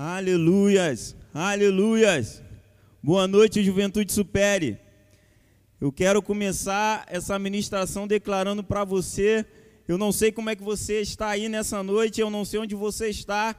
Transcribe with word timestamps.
Aleluias, 0.00 1.16
aleluias. 1.34 2.40
Boa 3.02 3.26
noite, 3.26 3.64
Juventude 3.64 4.12
Supere. 4.12 4.78
Eu 5.80 5.90
quero 5.90 6.22
começar 6.22 7.04
essa 7.08 7.36
ministração 7.36 8.06
declarando 8.06 8.62
para 8.62 8.84
você. 8.84 9.44
Eu 9.88 9.98
não 9.98 10.12
sei 10.12 10.30
como 10.30 10.50
é 10.50 10.54
que 10.54 10.62
você 10.62 11.00
está 11.00 11.30
aí 11.30 11.48
nessa 11.48 11.82
noite, 11.82 12.20
eu 12.20 12.30
não 12.30 12.44
sei 12.44 12.60
onde 12.60 12.76
você 12.76 13.08
está, 13.08 13.56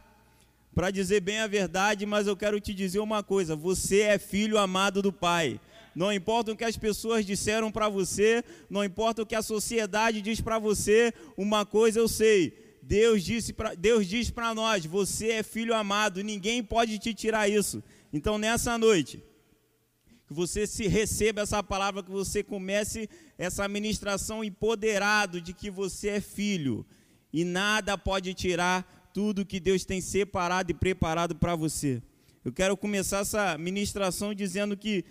para 0.74 0.92
dizer 0.92 1.20
bem 1.20 1.40
a 1.40 1.48
verdade, 1.48 2.06
mas 2.06 2.26
eu 2.26 2.38
quero 2.38 2.58
te 2.62 2.74
dizer 2.74 3.00
uma 3.00 3.22
coisa: 3.22 3.54
você 3.54 4.04
é 4.04 4.18
filho 4.18 4.58
amado 4.58 5.02
do 5.02 5.12
Pai. 5.12 5.60
Não 5.94 6.14
importa 6.14 6.54
o 6.54 6.56
que 6.56 6.64
as 6.64 6.78
pessoas 6.78 7.26
disseram 7.26 7.70
para 7.70 7.90
você, 7.90 8.46
não 8.70 8.82
importa 8.82 9.24
o 9.24 9.26
que 9.26 9.36
a 9.36 9.42
sociedade 9.42 10.22
diz 10.22 10.40
para 10.40 10.58
você, 10.58 11.14
uma 11.36 11.66
coisa 11.66 12.00
eu 12.00 12.08
sei: 12.08 12.69
Deus 12.90 13.24
disse 13.24 13.54
para 13.54 13.76
Deus 13.76 14.08
diz 14.08 14.32
para 14.32 14.56
nós: 14.56 14.84
você 14.84 15.28
é 15.34 15.44
filho 15.44 15.76
amado, 15.76 16.24
ninguém 16.24 16.64
pode 16.64 16.98
te 16.98 17.14
tirar 17.14 17.48
isso. 17.48 17.84
Então 18.12 18.40
nessa 18.40 18.80
noite, 18.80 19.24
que 20.28 20.34
você 20.34 20.66
se 20.66 20.88
receba 20.88 21.42
essa 21.42 21.62
palavra, 21.62 22.02
que 22.02 22.10
você 22.10 22.42
comece 22.42 23.08
essa 23.38 23.68
ministração 23.68 24.44
empoderado 24.44 25.40
de 25.40 25.54
que 25.54 25.70
você 25.70 26.08
é 26.10 26.20
filho 26.20 26.84
e 27.32 27.46
nada 27.46 27.96
pode 27.96 28.34
tirar 28.34 29.12
tudo 29.14 29.46
que 29.46 29.60
Deus 29.60 29.86
tem 29.86 30.02
separado 30.02 30.72
e 30.72 30.74
preparado 30.74 31.36
para 31.36 31.56
você. 31.56 32.02
Eu 32.44 32.52
quero 32.52 32.76
começar 32.76 33.20
essa 33.20 33.56
ministração 33.56 34.34
dizendo 34.34 34.76
que 34.76 35.06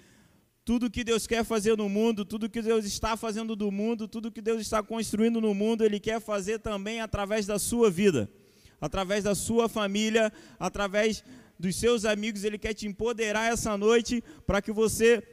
tudo 0.68 0.90
que 0.90 1.02
Deus 1.02 1.26
quer 1.26 1.46
fazer 1.46 1.78
no 1.78 1.88
mundo, 1.88 2.26
tudo 2.26 2.46
que 2.46 2.60
Deus 2.60 2.84
está 2.84 3.16
fazendo 3.16 3.56
do 3.56 3.72
mundo, 3.72 4.06
tudo 4.06 4.30
que 4.30 4.42
Deus 4.42 4.60
está 4.60 4.82
construindo 4.82 5.40
no 5.40 5.54
mundo, 5.54 5.82
Ele 5.82 5.98
quer 5.98 6.20
fazer 6.20 6.58
também 6.58 7.00
através 7.00 7.46
da 7.46 7.58
sua 7.58 7.90
vida, 7.90 8.30
através 8.78 9.24
da 9.24 9.34
sua 9.34 9.66
família, 9.66 10.30
através 10.60 11.24
dos 11.58 11.74
seus 11.74 12.04
amigos. 12.04 12.44
Ele 12.44 12.58
quer 12.58 12.74
te 12.74 12.86
empoderar 12.86 13.50
essa 13.50 13.78
noite 13.78 14.22
para 14.46 14.60
que 14.60 14.70
você 14.70 15.26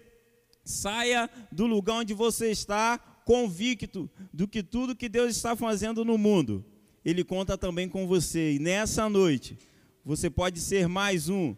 saia 0.63 1.29
do 1.51 1.65
lugar 1.65 1.95
onde 1.95 2.13
você 2.13 2.49
está 2.49 2.97
convicto 3.25 4.09
do 4.31 4.47
que 4.47 4.63
tudo 4.63 4.95
que 4.95 5.09
Deus 5.09 5.35
está 5.35 5.53
fazendo 5.53 6.05
no 6.05 6.17
mundo, 6.17 6.63
Ele 7.03 7.25
conta 7.25 7.57
também 7.57 7.89
com 7.89 8.07
você. 8.07 8.53
E 8.53 8.59
nessa 8.59 9.09
noite, 9.09 9.57
você 10.05 10.29
pode 10.29 10.61
ser 10.61 10.87
mais 10.87 11.27
um 11.27 11.57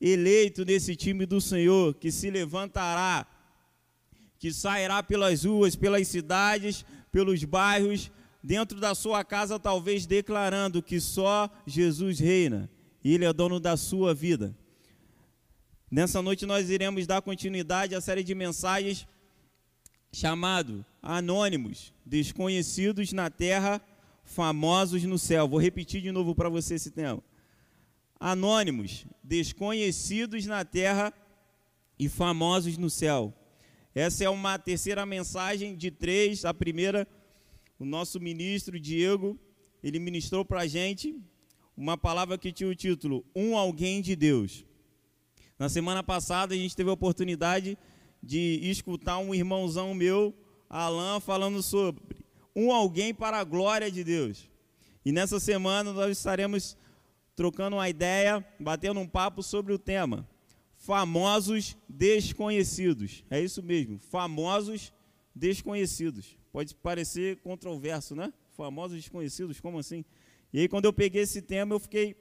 eleito 0.00 0.64
nesse 0.64 0.94
time 0.94 1.24
do 1.26 1.40
Senhor, 1.40 1.94
que 1.94 2.10
se 2.10 2.30
levantará, 2.30 3.26
que 4.38 4.52
sairá 4.52 5.02
pelas 5.02 5.44
ruas, 5.44 5.74
pelas 5.74 6.06
cidades, 6.08 6.84
pelos 7.10 7.42
bairros, 7.44 8.10
dentro 8.42 8.78
da 8.78 8.94
sua 8.94 9.24
casa, 9.24 9.58
talvez 9.58 10.06
declarando 10.06 10.82
que 10.82 11.00
só 11.00 11.50
Jesus 11.66 12.18
reina 12.18 12.70
e 13.02 13.14
Ele 13.14 13.24
é 13.24 13.32
dono 13.32 13.58
da 13.58 13.76
sua 13.76 14.14
vida. 14.14 14.56
Nessa 15.90 16.20
noite 16.20 16.44
nós 16.44 16.68
iremos 16.68 17.06
dar 17.06 17.22
continuidade 17.22 17.94
à 17.94 18.00
série 18.00 18.22
de 18.22 18.34
mensagens 18.34 19.06
chamado 20.12 20.84
Anônimos, 21.02 21.92
Desconhecidos 22.04 23.12
na 23.12 23.30
Terra, 23.30 23.80
Famosos 24.24 25.02
no 25.04 25.18
Céu. 25.18 25.46
Vou 25.48 25.60
repetir 25.60 26.02
de 26.02 26.10
novo 26.10 26.34
para 26.34 26.48
você 26.48 26.74
esse 26.74 26.90
tema 26.90 27.22
anônimos, 28.18 29.06
desconhecidos 29.22 30.46
na 30.46 30.64
terra 30.64 31.12
e 31.98 32.08
famosos 32.08 32.76
no 32.76 32.90
céu. 32.90 33.32
Essa 33.94 34.24
é 34.24 34.28
uma 34.28 34.58
terceira 34.58 35.06
mensagem 35.06 35.76
de 35.76 35.90
três. 35.90 36.44
A 36.44 36.52
primeira, 36.52 37.08
o 37.78 37.84
nosso 37.84 38.20
ministro 38.20 38.78
Diego, 38.78 39.38
ele 39.82 39.98
ministrou 39.98 40.44
para 40.44 40.60
a 40.60 40.66
gente 40.66 41.18
uma 41.76 41.96
palavra 41.96 42.38
que 42.38 42.52
tinha 42.52 42.68
o 42.68 42.74
título 42.74 43.24
Um 43.34 43.56
Alguém 43.56 44.00
de 44.00 44.16
Deus. 44.16 44.64
Na 45.58 45.68
semana 45.68 46.02
passada 46.02 46.54
a 46.54 46.56
gente 46.56 46.76
teve 46.76 46.90
a 46.90 46.92
oportunidade 46.92 47.78
de 48.22 48.60
escutar 48.62 49.18
um 49.18 49.34
irmãozão 49.34 49.94
meu, 49.94 50.34
Alain, 50.68 51.20
falando 51.20 51.62
sobre 51.62 52.02
um 52.54 52.72
alguém 52.72 53.14
para 53.14 53.38
a 53.38 53.44
glória 53.44 53.90
de 53.90 54.02
Deus. 54.02 54.50
E 55.04 55.12
nessa 55.12 55.38
semana 55.38 55.92
nós 55.92 56.18
estaremos 56.18 56.76
trocando 57.36 57.76
uma 57.76 57.88
ideia, 57.88 58.44
batendo 58.58 58.98
um 58.98 59.06
papo 59.06 59.42
sobre 59.42 59.72
o 59.72 59.78
tema 59.78 60.26
famosos 60.76 61.76
desconhecidos. 61.88 63.24
É 63.30 63.40
isso 63.40 63.62
mesmo, 63.62 63.98
famosos 63.98 64.92
desconhecidos. 65.34 66.36
Pode 66.52 66.74
parecer 66.74 67.36
controverso, 67.38 68.14
né? 68.14 68.32
Famosos 68.52 68.96
desconhecidos, 68.96 69.60
como 69.60 69.78
assim? 69.78 70.04
E 70.52 70.60
aí 70.60 70.68
quando 70.68 70.84
eu 70.84 70.92
peguei 70.92 71.22
esse 71.22 71.42
tema, 71.42 71.74
eu 71.74 71.80
fiquei 71.80 72.16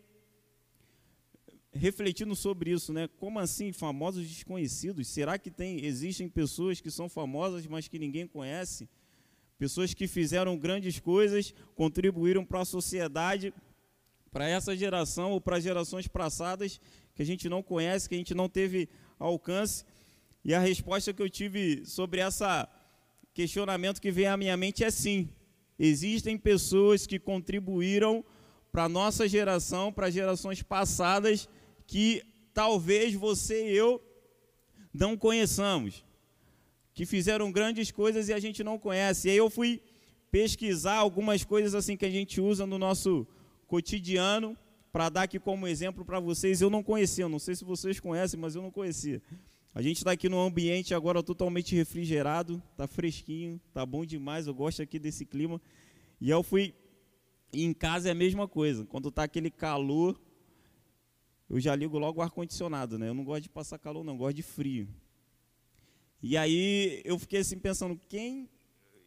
refletindo 1.72 2.36
sobre 2.36 2.72
isso, 2.72 2.92
né? 2.92 3.08
Como 3.20 3.38
assim 3.38 3.72
famosos 3.72 4.28
desconhecidos? 4.28 5.08
Será 5.08 5.38
que 5.38 5.52
tem 5.52 5.86
existem 5.86 6.28
pessoas 6.28 6.82
que 6.82 6.90
são 6.90 7.08
famosas, 7.08 7.68
mas 7.68 7.88
que 7.88 8.00
ninguém 8.00 8.28
conhece? 8.28 8.90
Pessoas 9.58 9.94
que 9.94 10.08
fizeram 10.08 10.58
grandes 10.58 11.00
coisas, 11.00 11.54
contribuíram 11.76 12.44
para 12.44 12.62
a 12.62 12.66
sociedade, 12.66 13.54
para 14.36 14.50
essa 14.50 14.76
geração 14.76 15.32
ou 15.32 15.40
para 15.40 15.62
gerações 15.62 16.10
passadas 16.10 16.82
que 17.16 17.22
a 17.22 17.26
gente 17.26 17.48
não 17.48 17.64
conhece, 17.64 18.10
que 18.10 18.16
a 18.16 18.18
gente 18.18 18.36
não 18.36 18.50
teve 18.50 18.90
alcance. 19.18 19.86
E 20.44 20.54
a 20.54 20.60
resposta 20.60 21.14
que 21.14 21.22
eu 21.22 21.30
tive 21.30 21.86
sobre 21.86 22.20
esse 22.20 22.44
questionamento 23.34 24.02
que 24.02 24.12
vem 24.12 24.28
à 24.28 24.36
minha 24.36 24.58
mente 24.58 24.84
é 24.84 24.92
sim. 24.92 25.30
Existem 25.80 26.38
pessoas 26.38 27.08
que 27.08 27.18
contribuíram 27.18 28.26
para 28.74 28.84
a 28.84 28.90
nossa 28.90 29.26
geração, 29.26 29.90
para 29.90 30.10
gerações 30.10 30.62
passadas, 30.62 31.48
que 31.88 32.22
talvez 32.54 33.14
você 33.14 33.70
e 33.70 33.78
eu 33.78 34.04
não 34.94 35.16
conheçamos, 35.16 36.04
que 36.94 37.06
fizeram 37.06 37.54
grandes 37.54 37.90
coisas 37.90 38.28
e 38.28 38.34
a 38.34 38.40
gente 38.42 38.66
não 38.66 38.78
conhece. 38.78 39.30
E 39.30 39.32
aí 39.32 39.38
eu 39.38 39.50
fui 39.50 39.82
pesquisar 40.30 40.96
algumas 40.96 41.46
coisas 41.46 41.74
assim 41.74 41.96
que 41.96 42.06
a 42.06 42.12
gente 42.12 42.42
usa 42.42 42.66
no 42.66 42.78
nosso 42.78 43.26
cotidiano, 43.68 44.58
para 44.92 45.10
dar 45.10 45.24
aqui 45.24 45.40
como 45.40 45.68
exemplo 45.68 46.06
para 46.06 46.20
vocês. 46.20 46.62
Eu 46.62 46.70
não 46.70 46.82
conhecia, 46.82 47.28
não 47.28 47.40
sei 47.40 47.56
se 47.56 47.66
vocês 47.66 48.00
conhecem, 48.00 48.40
mas 48.40 48.56
eu 48.56 48.62
não 48.62 48.72
conhecia. 48.72 49.22
A 49.74 49.82
gente 49.82 49.98
está 49.98 50.12
aqui 50.12 50.30
num 50.30 50.40
ambiente 50.40 50.94
agora 50.94 51.22
totalmente 51.22 51.76
refrigerado, 51.76 52.64
tá 52.78 52.88
fresquinho, 52.88 53.60
tá 53.74 53.86
bom 53.86 54.06
demais. 54.06 54.48
Eu 54.48 54.54
gosto 54.54 54.82
aqui 54.82 54.98
desse 54.98 55.26
clima. 55.26 55.62
E 56.22 56.30
eu 56.30 56.42
fui 56.42 56.74
e 57.52 57.64
em 57.64 57.74
casa 57.74 58.10
é 58.10 58.12
a 58.12 58.16
mesma 58.16 58.48
coisa. 58.48 58.86
Quando 58.86 59.12
tá 59.12 59.24
aquele 59.24 59.50
calor, 59.50 60.20
eu 61.50 61.60
já 61.60 61.76
ligo 61.76 61.98
logo 61.98 62.20
o 62.20 62.24
ar 62.24 62.30
condicionado, 62.30 62.98
né? 62.98 63.10
Eu 63.10 63.14
não 63.14 63.24
gosto 63.24 63.44
de 63.44 63.50
passar 63.50 63.78
calor, 63.78 64.04
não, 64.04 64.18
gosto 64.18 64.36
de 64.36 64.44
frio. 64.44 64.88
E 66.22 66.38
aí 66.38 67.02
eu 67.06 67.20
fiquei 67.20 67.40
assim 67.40 67.60
pensando, 67.60 68.00
quem 68.10 68.50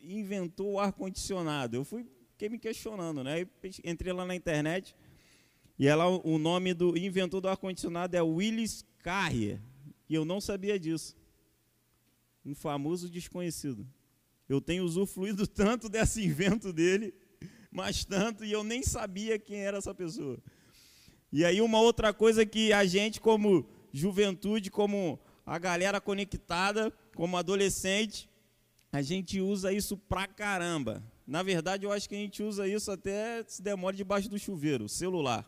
inventou 0.01 0.73
o 0.73 0.79
ar 0.79 0.93
condicionado? 0.93 1.77
Eu 1.77 1.85
fui 1.85 2.07
fiquei 2.39 2.49
me 2.49 2.59
questionando, 2.61 3.25
né? 3.25 3.45
Entrei 3.85 4.13
lá 4.13 4.25
na 4.25 4.33
internet 4.33 4.95
e 5.77 5.89
ela, 5.89 6.07
o 6.07 6.39
nome 6.39 6.73
do 6.73 6.97
inventor 6.97 7.41
do 7.41 7.49
ar-condicionado 7.49 8.17
é 8.17 8.23
Willis 8.23 8.85
Carrier. 9.01 9.61
E 10.09 10.15
eu 10.15 10.25
não 10.25 10.41
sabia 10.41 10.79
disso. 10.79 11.17
Um 12.45 12.55
famoso 12.55 13.11
desconhecido. 13.11 13.85
Eu 14.49 14.61
tenho 14.61 14.85
usufruído 14.85 15.47
tanto 15.51 15.89
desse 15.89 16.25
invento 16.25 16.73
dele, 16.73 17.13
mas 17.73 18.05
tanto, 18.05 18.45
e 18.45 18.53
eu 18.53 18.63
nem 18.63 18.85
sabia 18.85 19.37
quem 19.37 19.59
era 19.59 19.79
essa 19.79 19.93
pessoa. 19.93 20.39
E 21.33 21.45
aí 21.45 21.61
uma 21.61 21.81
outra 21.81 22.15
coisa 22.15 22.47
que 22.47 22.73
a 22.73 22.85
gente, 22.85 23.21
como 23.21 23.69
juventude, 23.93 24.71
como 24.71 25.19
a 25.45 25.59
galera 25.59 26.01
conectada, 26.01 26.93
como 27.17 27.37
adolescente, 27.37 28.31
a 28.93 29.03
gente 29.03 29.41
usa 29.41 29.73
isso 29.73 29.97
pra 29.97 30.29
caramba. 30.29 31.03
Na 31.29 31.43
verdade, 31.43 31.85
eu 31.85 31.93
acho 31.93 32.09
que 32.09 32.15
a 32.15 32.19
gente 32.19 32.43
usa 32.43 32.67
isso 32.67 32.91
até 32.91 33.45
se 33.47 33.61
demora 33.61 33.95
debaixo 33.95 34.31
do 34.31 34.39
chuveiro, 34.39 34.89
celular. 34.89 35.47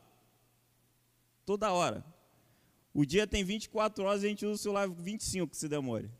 Toda 1.46 1.72
hora. 1.72 2.04
O 2.92 3.06
dia 3.06 3.26
tem 3.26 3.42
24 3.42 4.04
horas 4.04 4.22
e 4.22 4.26
a 4.26 4.28
gente 4.28 4.44
usa 4.44 4.56
o 4.56 4.58
celular 4.58 4.86
25 4.90 5.56
se 5.56 5.66
demore. 5.70 6.10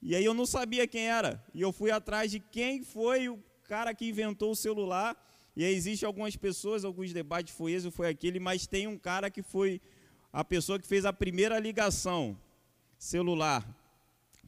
E 0.00 0.14
aí 0.14 0.24
eu 0.24 0.32
não 0.32 0.46
sabia 0.46 0.86
quem 0.86 1.08
era. 1.08 1.44
E 1.52 1.60
eu 1.60 1.72
fui 1.72 1.90
atrás 1.90 2.30
de 2.30 2.38
quem 2.38 2.84
foi 2.84 3.28
o 3.28 3.36
cara 3.64 3.92
que 3.92 4.08
inventou 4.08 4.52
o 4.52 4.56
celular. 4.56 5.16
E 5.56 5.64
aí 5.64 5.74
existem 5.74 6.06
algumas 6.06 6.36
pessoas, 6.36 6.84
alguns 6.84 7.12
debates, 7.12 7.52
foi 7.52 7.72
esse 7.72 7.86
ou 7.86 7.90
foi 7.90 8.08
aquele, 8.08 8.38
mas 8.38 8.64
tem 8.64 8.86
um 8.86 8.96
cara 8.96 9.28
que 9.28 9.42
foi 9.42 9.80
a 10.32 10.44
pessoa 10.44 10.78
que 10.78 10.86
fez 10.86 11.04
a 11.04 11.12
primeira 11.12 11.58
ligação 11.58 12.38
celular 12.96 13.68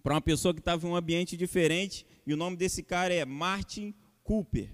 para 0.04 0.14
uma 0.14 0.20
pessoa 0.20 0.54
que 0.54 0.60
estava 0.60 0.86
em 0.86 0.90
um 0.90 0.94
ambiente 0.94 1.36
diferente 1.36 2.06
e 2.28 2.34
o 2.34 2.36
nome 2.36 2.58
desse 2.58 2.82
cara 2.82 3.14
é 3.14 3.24
Martin 3.24 3.94
Cooper. 4.22 4.68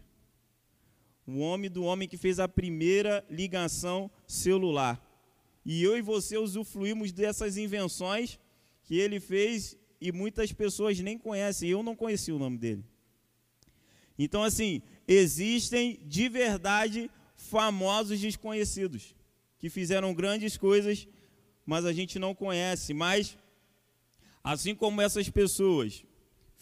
O 1.24 1.38
homem 1.38 1.70
do 1.70 1.84
homem 1.84 2.08
que 2.08 2.16
fez 2.16 2.40
a 2.40 2.48
primeira 2.48 3.24
ligação 3.30 4.10
celular. 4.26 5.00
E 5.64 5.80
eu 5.80 5.96
e 5.96 6.02
você 6.02 6.36
usufruímos 6.36 7.12
dessas 7.12 7.56
invenções 7.56 8.40
que 8.82 8.98
ele 8.98 9.20
fez 9.20 9.78
e 10.00 10.10
muitas 10.10 10.52
pessoas 10.52 10.98
nem 10.98 11.16
conhecem. 11.16 11.70
Eu 11.70 11.80
não 11.84 11.94
conheci 11.94 12.32
o 12.32 12.40
nome 12.40 12.58
dele. 12.58 12.84
Então, 14.18 14.42
assim, 14.42 14.82
existem 15.06 16.00
de 16.04 16.28
verdade 16.28 17.08
famosos 17.36 18.18
desconhecidos. 18.18 19.14
que 19.60 19.70
fizeram 19.70 20.12
grandes 20.12 20.56
coisas, 20.56 21.06
mas 21.64 21.84
a 21.84 21.92
gente 21.92 22.18
não 22.18 22.34
conhece. 22.34 22.92
Mas, 22.92 23.38
assim 24.42 24.74
como 24.74 25.00
essas 25.00 25.30
pessoas 25.30 26.04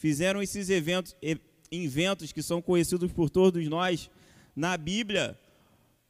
fizeram 0.03 0.43
esses 0.43 0.69
eventos, 0.69 1.15
inventos 1.71 2.33
que 2.33 2.43
são 2.43 2.61
conhecidos 2.61 3.13
por 3.13 3.31
todos 3.31 3.65
nós, 3.69 4.11
na 4.55 4.77
Bíblia, 4.77 5.39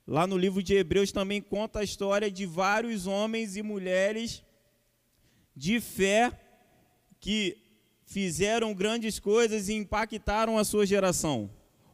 lá 0.06 0.26
no 0.26 0.38
livro 0.38 0.62
de 0.62 0.74
Hebreus, 0.74 1.12
também 1.12 1.42
conta 1.42 1.80
a 1.80 1.84
história 1.84 2.30
de 2.30 2.46
vários 2.46 3.06
homens 3.06 3.54
e 3.54 3.62
mulheres 3.62 4.42
de 5.54 5.78
fé 5.78 6.32
que 7.20 7.58
fizeram 8.06 8.72
grandes 8.72 9.20
coisas 9.20 9.68
e 9.68 9.74
impactaram 9.74 10.56
a 10.56 10.64
sua 10.64 10.86
geração. 10.86 11.50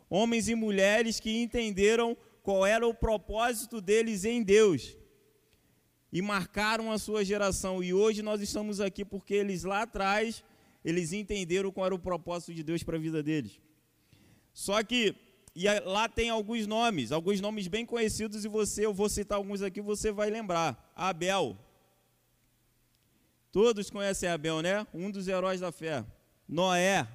Homens 0.09 0.49
e 0.49 0.55
mulheres 0.55 1.19
que 1.19 1.43
entenderam 1.43 2.17
qual 2.45 2.65
era 2.65 2.87
o 2.87 2.95
propósito 2.95 3.81
deles 3.81 4.25
em 4.25 4.41
Deus 4.41 4.97
e 6.13 6.23
marcaram 6.23 6.93
a 6.93 6.97
sua 6.97 7.25
geração. 7.25 7.83
E 7.83 7.93
hoje 7.93 8.23
nós 8.23 8.41
estamos 8.41 8.81
aqui 8.81 9.05
porque 9.05 9.35
eles 9.35 9.65
lá 9.65 9.83
atrás, 9.83 10.45
eles 10.89 11.13
entenderam 11.13 11.71
qual 11.71 11.87
era 11.87 11.95
o 11.95 11.99
propósito 11.99 12.55
de 12.55 12.63
Deus 12.63 12.83
para 12.83 12.97
a 12.97 13.01
vida 13.01 13.23
deles. 13.23 13.61
Só 14.55 14.83
que 14.83 15.15
e 15.55 15.67
lá 15.81 16.09
tem 16.09 16.31
alguns 16.31 16.67
nomes, 16.67 17.11
alguns 17.11 17.41
nomes 17.41 17.67
bem 17.67 17.85
conhecidos 17.85 18.45
e 18.45 18.49
você, 18.49 18.87
eu 18.87 18.95
vou 18.95 19.09
citar 19.09 19.37
alguns 19.37 19.61
aqui, 19.61 19.81
você 19.81 20.13
vai 20.13 20.31
lembrar. 20.31 20.93
Abel. 20.95 21.59
Todos 23.51 23.91
conhecem 23.91 24.29
Abel, 24.29 24.63
né? 24.63 24.87
Um 24.95 25.11
dos 25.11 25.27
heróis 25.27 25.61
da 25.61 25.73
fé. 25.73 26.05
Noé. 26.49 27.09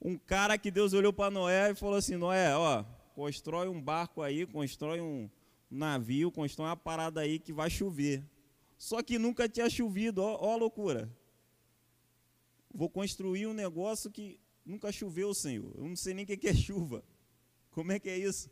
Um 0.00 0.16
cara 0.18 0.58
que 0.58 0.70
Deus 0.70 0.92
olhou 0.92 1.12
para 1.12 1.30
Noé 1.30 1.70
e 1.70 1.74
falou 1.74 1.96
assim: 1.96 2.16
Noé, 2.16 2.54
ó, 2.54 2.84
constrói 3.14 3.66
um 3.66 3.80
barco 3.80 4.22
aí, 4.22 4.46
constrói 4.46 5.00
um 5.00 5.28
navio, 5.70 6.30
constrói 6.30 6.68
uma 6.68 6.76
parada 6.76 7.22
aí 7.22 7.38
que 7.38 7.52
vai 7.52 7.70
chover. 7.70 8.22
Só 8.76 9.02
que 9.02 9.18
nunca 9.18 9.48
tinha 9.48 9.68
chovido, 9.68 10.22
ó, 10.22 10.38
ó 10.40 10.52
a 10.52 10.56
loucura. 10.56 11.08
Vou 12.72 12.88
construir 12.88 13.46
um 13.46 13.54
negócio 13.54 14.10
que 14.10 14.38
nunca 14.64 14.92
choveu, 14.92 15.32
Senhor. 15.34 15.72
Eu 15.76 15.84
não 15.84 15.96
sei 15.96 16.14
nem 16.14 16.24
o 16.24 16.28
que 16.28 16.48
é 16.48 16.54
chuva. 16.54 17.02
Como 17.70 17.92
é 17.92 17.98
que 17.98 18.08
é 18.08 18.18
isso? 18.18 18.50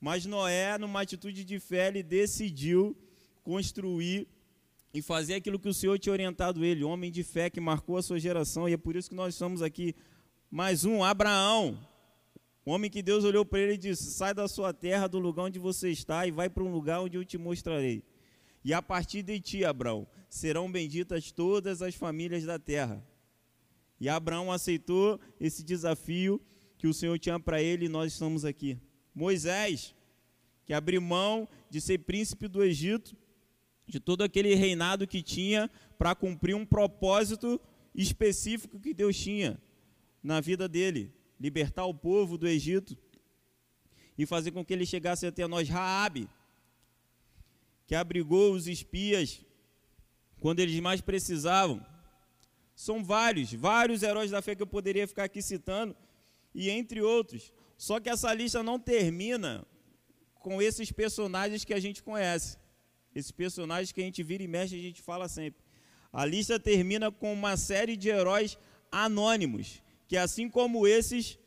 Mas 0.00 0.26
Noé, 0.26 0.76
numa 0.78 1.00
atitude 1.00 1.44
de 1.44 1.60
fé, 1.60 1.88
ele 1.88 2.02
decidiu 2.02 2.96
construir 3.42 4.26
e 4.94 5.00
fazer 5.00 5.34
aquilo 5.34 5.58
que 5.58 5.68
o 5.68 5.74
Senhor 5.74 5.98
tinha 5.98 6.12
orientado 6.12 6.64
ele, 6.64 6.84
homem 6.84 7.10
de 7.10 7.22
fé 7.22 7.48
que 7.48 7.60
marcou 7.60 7.96
a 7.96 8.02
sua 8.02 8.18
geração, 8.18 8.68
e 8.68 8.72
é 8.72 8.76
por 8.76 8.94
isso 8.94 9.08
que 9.08 9.14
nós 9.14 9.34
estamos 9.34 9.62
aqui. 9.62 9.94
Mais 10.50 10.84
um, 10.84 11.02
Abraão, 11.02 11.78
o 12.64 12.70
homem 12.72 12.90
que 12.90 13.02
Deus 13.02 13.24
olhou 13.24 13.44
para 13.44 13.60
ele 13.60 13.74
e 13.74 13.78
disse: 13.78 14.12
Sai 14.12 14.34
da 14.34 14.46
sua 14.46 14.72
terra, 14.72 15.08
do 15.08 15.18
lugar 15.18 15.44
onde 15.44 15.58
você 15.58 15.90
está, 15.90 16.26
e 16.26 16.30
vai 16.30 16.50
para 16.50 16.62
um 16.62 16.70
lugar 16.70 17.00
onde 17.00 17.16
eu 17.16 17.24
te 17.24 17.38
mostrarei. 17.38 18.02
E 18.64 18.72
a 18.72 18.82
partir 18.82 19.22
de 19.22 19.40
ti, 19.40 19.64
Abraão, 19.64 20.06
serão 20.28 20.70
benditas 20.70 21.32
todas 21.32 21.82
as 21.82 21.94
famílias 21.94 22.44
da 22.44 22.58
terra. 22.58 23.04
E 24.02 24.08
Abraão 24.08 24.50
aceitou 24.50 25.20
esse 25.38 25.62
desafio 25.62 26.40
que 26.76 26.88
o 26.88 26.92
Senhor 26.92 27.16
tinha 27.20 27.38
para 27.38 27.62
ele 27.62 27.86
e 27.86 27.88
nós 27.88 28.12
estamos 28.12 28.44
aqui. 28.44 28.76
Moisés, 29.14 29.94
que 30.64 30.72
abriu 30.72 31.00
mão 31.00 31.48
de 31.70 31.80
ser 31.80 31.98
príncipe 31.98 32.48
do 32.48 32.64
Egito 32.64 33.16
de 33.86 34.00
todo 34.00 34.22
aquele 34.22 34.56
reinado 34.56 35.06
que 35.06 35.22
tinha 35.22 35.70
para 35.96 36.16
cumprir 36.16 36.56
um 36.56 36.66
propósito 36.66 37.60
específico 37.94 38.80
que 38.80 38.92
Deus 38.92 39.16
tinha 39.16 39.62
na 40.20 40.40
vida 40.40 40.68
dele, 40.68 41.14
libertar 41.38 41.84
o 41.84 41.94
povo 41.94 42.36
do 42.36 42.48
Egito 42.48 42.98
e 44.18 44.26
fazer 44.26 44.50
com 44.50 44.64
que 44.64 44.72
ele 44.72 44.84
chegasse 44.84 45.24
até 45.28 45.46
nós. 45.46 45.68
Raabe, 45.68 46.28
que 47.86 47.94
abrigou 47.94 48.52
os 48.52 48.66
espias 48.66 49.46
quando 50.40 50.58
eles 50.58 50.80
mais 50.80 51.00
precisavam. 51.00 51.91
São 52.74 53.04
vários, 53.04 53.52
vários 53.52 54.02
heróis 54.02 54.30
da 54.30 54.42
fé 54.42 54.54
que 54.54 54.62
eu 54.62 54.66
poderia 54.66 55.06
ficar 55.06 55.24
aqui 55.24 55.42
citando, 55.42 55.96
e 56.54 56.70
entre 56.70 57.00
outros. 57.00 57.52
Só 57.76 57.98
que 57.98 58.08
essa 58.08 58.32
lista 58.32 58.62
não 58.62 58.78
termina 58.78 59.66
com 60.34 60.60
esses 60.60 60.90
personagens 60.90 61.64
que 61.64 61.74
a 61.74 61.80
gente 61.80 62.02
conhece. 62.02 62.58
Esses 63.14 63.30
personagens 63.30 63.92
que 63.92 64.00
a 64.00 64.04
gente 64.04 64.22
vira 64.22 64.42
e 64.42 64.48
mexe, 64.48 64.74
a 64.74 64.82
gente 64.82 65.02
fala 65.02 65.28
sempre. 65.28 65.62
A 66.12 66.24
lista 66.24 66.58
termina 66.58 67.10
com 67.10 67.32
uma 67.32 67.56
série 67.56 67.96
de 67.96 68.08
heróis 68.08 68.58
anônimos, 68.90 69.82
que 70.06 70.16
assim 70.16 70.48
como 70.48 70.86
esses, 70.86 71.38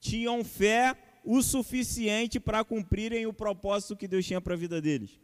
tinham 0.00 0.44
fé 0.44 0.96
o 1.24 1.42
suficiente 1.42 2.38
para 2.38 2.64
cumprirem 2.64 3.26
o 3.26 3.32
propósito 3.32 3.96
que 3.96 4.08
Deus 4.08 4.24
tinha 4.24 4.40
para 4.40 4.54
a 4.54 4.56
vida 4.56 4.80
deles. 4.80 5.20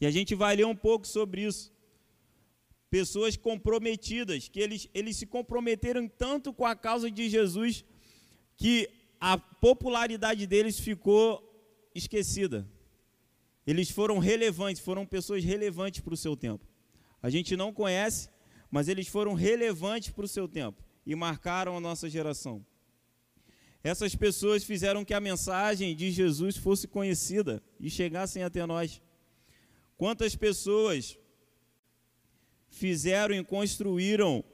E 0.00 0.06
a 0.06 0.10
gente 0.10 0.34
vai 0.34 0.56
ler 0.56 0.66
um 0.66 0.76
pouco 0.76 1.06
sobre 1.06 1.42
isso. 1.44 1.72
Pessoas 2.90 3.36
comprometidas, 3.36 4.48
que 4.48 4.60
eles, 4.60 4.88
eles 4.94 5.16
se 5.16 5.26
comprometeram 5.26 6.08
tanto 6.08 6.52
com 6.52 6.64
a 6.64 6.74
causa 6.74 7.10
de 7.10 7.28
Jesus 7.28 7.84
que 8.56 8.88
a 9.20 9.36
popularidade 9.36 10.46
deles 10.46 10.78
ficou 10.78 11.44
esquecida. 11.94 12.66
Eles 13.66 13.90
foram 13.90 14.18
relevantes, 14.18 14.80
foram 14.82 15.04
pessoas 15.04 15.44
relevantes 15.44 16.00
para 16.00 16.14
o 16.14 16.16
seu 16.16 16.36
tempo. 16.36 16.66
A 17.22 17.28
gente 17.28 17.56
não 17.56 17.72
conhece, 17.72 18.30
mas 18.70 18.88
eles 18.88 19.08
foram 19.08 19.34
relevantes 19.34 20.10
para 20.10 20.24
o 20.24 20.28
seu 20.28 20.48
tempo 20.48 20.82
e 21.04 21.14
marcaram 21.14 21.76
a 21.76 21.80
nossa 21.80 22.08
geração. 22.08 22.64
Essas 23.82 24.14
pessoas 24.14 24.64
fizeram 24.64 25.04
que 25.04 25.14
a 25.14 25.20
mensagem 25.20 25.94
de 25.94 26.10
Jesus 26.10 26.56
fosse 26.56 26.88
conhecida 26.88 27.62
e 27.78 27.88
chegassem 27.88 28.42
até 28.42 28.64
nós. 28.66 29.00
Quantas 29.96 30.34
pessoas 30.34 31.18
fizeram 32.68 33.34
e 33.34 33.44
construíram 33.44 34.44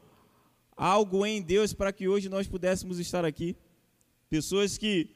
algo 0.77 1.25
em 1.25 1.41
Deus 1.41 1.73
para 1.73 1.93
que 1.93 2.09
hoje 2.09 2.29
nós 2.29 2.47
pudéssemos 2.47 2.99
estar 2.99 3.25
aqui? 3.25 3.57
Pessoas 4.29 4.77
que 4.79 5.11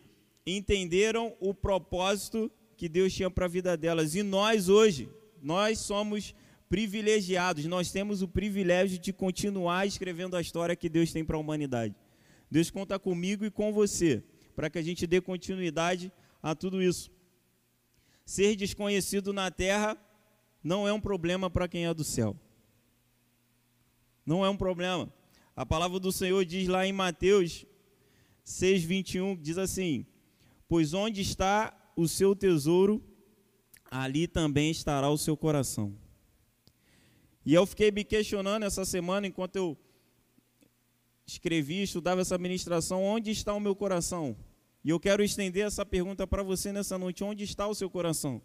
entenderam 0.47 1.37
o 1.41 1.53
propósito 1.53 2.51
que 2.77 2.89
Deus 2.89 3.13
tinha 3.13 3.31
para 3.31 3.47
a 3.47 3.49
vida 3.49 3.77
delas. 3.77 4.15
E 4.15 4.23
nós 4.23 4.69
hoje, 4.69 5.09
nós 5.43 5.81
somos 5.81 6.35
privilegiados, 6.69 7.65
nós 7.65 7.91
temos 7.91 8.23
o 8.23 8.29
privilégio 8.29 8.99
de 8.99 9.13
continuar 9.13 9.87
escrevendo 9.87 10.37
a 10.37 10.41
história 10.41 10.77
que 10.77 10.89
Deus 10.89 11.13
tem 11.13 11.25
para 11.25 11.37
a 11.37 11.41
humanidade. 11.41 11.95
Deus 12.51 12.71
conta 12.71 12.99
comigo 12.99 13.45
e 13.45 13.51
com 13.51 13.73
você, 13.73 14.23
para 14.55 14.71
que 14.71 14.79
a 14.79 14.83
gente 14.83 15.07
dê 15.07 15.21
continuidade 15.21 16.13
a 16.43 16.55
tudo 16.55 16.83
isso. 16.83 17.11
Ser 18.25 18.55
desconhecido 18.57 19.33
na 19.33 19.51
terra 19.51 19.97
não 20.63 20.87
é 20.87 20.93
um 20.93 21.01
problema 21.01 21.51
para 21.51 21.67
quem 21.67 21.87
é 21.87 21.95
do 21.95 22.05
céu. 22.05 22.37
Não 24.29 24.45
é 24.45 24.51
um 24.51 24.57
problema. 24.59 25.11
A 25.57 25.65
palavra 25.65 25.99
do 25.99 26.13
Senhor 26.13 26.45
diz 26.45 26.69
lá 26.69 26.87
em 26.87 26.93
Mateus 26.93 27.65
6:21 28.45 29.41
diz 29.41 29.57
assim: 29.57 30.05
Pois 30.69 30.93
onde 30.93 31.23
está 31.23 31.75
o 31.97 32.07
seu 32.07 32.37
tesouro, 32.37 33.03
ali 33.91 34.29
também 34.29 34.71
estará 34.71 35.09
o 35.09 35.17
seu 35.17 35.35
coração. 35.35 35.97
E 37.43 37.55
eu 37.55 37.65
fiquei 37.65 37.91
me 37.91 38.05
questionando 38.05 38.65
essa 38.65 38.85
semana, 38.85 39.27
enquanto 39.27 39.57
eu 39.57 39.79
escrevi, 41.27 41.85
estudava 41.85 42.21
essa 42.21 42.37
ministração, 42.37 43.03
onde 43.03 43.31
está 43.31 43.55
o 43.55 43.61
meu 43.61 43.75
coração? 43.75 44.37
E 44.85 44.91
eu 44.91 45.01
quero 45.01 45.25
estender 45.25 45.65
essa 45.65 45.87
pergunta 45.87 46.27
para 46.27 46.43
você 46.43 46.71
nessa 46.71 46.99
noite: 46.99 47.25
onde 47.25 47.45
está 47.45 47.67
o 47.67 47.75
seu 47.75 47.89
coração? 47.89 48.43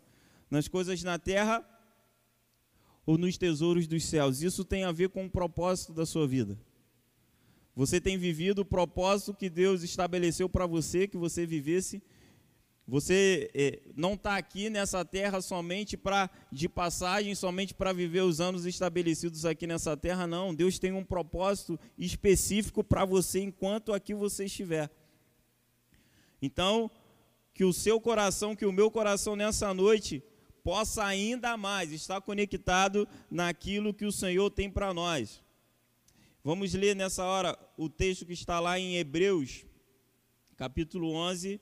Nas 0.49 0.69
coisas 0.69 1.03
na 1.03 1.19
terra 1.19 1.61
ou 3.05 3.17
nos 3.17 3.37
tesouros 3.37 3.87
dos 3.87 4.05
céus? 4.05 4.41
Isso 4.41 4.63
tem 4.63 4.83
a 4.83 4.91
ver 4.91 5.09
com 5.09 5.25
o 5.25 5.29
propósito 5.29 5.93
da 5.93 6.05
sua 6.05 6.27
vida. 6.27 6.57
Você 7.75 7.99
tem 7.99 8.17
vivido 8.17 8.59
o 8.59 8.65
propósito 8.65 9.33
que 9.33 9.49
Deus 9.49 9.83
estabeleceu 9.83 10.47
para 10.47 10.65
você, 10.65 11.07
que 11.07 11.17
você 11.17 11.45
vivesse 11.45 12.01
você 12.85 13.49
eh, 13.53 13.81
não 13.95 14.13
está 14.13 14.35
aqui 14.35 14.69
nessa 14.69 15.05
terra 15.05 15.41
somente 15.41 15.95
para 15.95 16.29
de 16.51 16.67
passagem, 16.67 17.33
somente 17.33 17.73
para 17.73 17.93
viver 17.93 18.21
os 18.21 18.41
anos 18.41 18.65
estabelecidos 18.65 19.45
aqui 19.45 19.65
nessa 19.65 19.95
terra, 19.95 20.27
não. 20.27 20.53
Deus 20.53 20.77
tem 20.79 20.91
um 20.91 21.03
propósito 21.03 21.79
específico 21.97 22.83
para 22.83 23.05
você 23.05 23.39
enquanto 23.39 23.93
aqui 23.93 24.13
você 24.13 24.45
estiver. 24.45 24.91
Então, 26.41 26.91
que 27.53 27.63
o 27.63 27.71
seu 27.71 28.01
coração, 28.01 28.53
que 28.53 28.65
o 28.65 28.71
meu 28.73 28.91
coração 28.91 29.33
nessa 29.33 29.73
noite 29.73 30.21
possa 30.63 31.03
ainda 31.03 31.57
mais 31.57 31.91
estar 31.91 32.21
conectado 32.21 33.07
naquilo 33.29 33.93
que 33.93 34.05
o 34.05 34.11
Senhor 34.11 34.49
tem 34.49 34.69
para 34.69 34.93
nós. 34.93 35.41
Vamos 36.43 36.73
ler 36.73 36.95
nessa 36.95 37.23
hora 37.23 37.57
o 37.77 37.89
texto 37.89 38.25
que 38.25 38.33
está 38.33 38.59
lá 38.59 38.79
em 38.79 38.97
Hebreus, 38.97 39.65
capítulo 40.57 41.11
11 41.13 41.59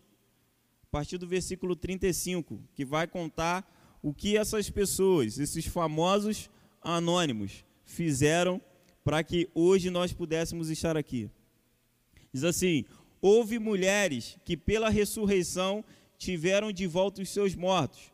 a 0.84 0.88
partir 0.92 1.18
do 1.18 1.26
versículo 1.26 1.74
35, 1.74 2.62
que 2.76 2.84
vai 2.84 3.08
contar 3.08 3.66
o 4.02 4.14
que 4.14 4.36
essas 4.36 4.70
pessoas, 4.70 5.40
esses 5.40 5.66
famosos 5.66 6.50
anônimos, 6.82 7.64
fizeram 7.86 8.60
para 9.02 9.24
que 9.24 9.50
hoje 9.56 9.90
nós 9.90 10.12
pudéssemos 10.12 10.70
estar 10.70 10.98
aqui. 10.98 11.30
Diz 12.34 12.44
assim: 12.44 12.84
Houve 13.22 13.58
mulheres 13.58 14.38
que 14.44 14.58
pela 14.58 14.90
ressurreição 14.90 15.84
tiveram 16.18 16.74
de 16.74 16.86
volta 16.88 17.22
os 17.22 17.30
seus 17.30 17.56
mortos. 17.56 18.11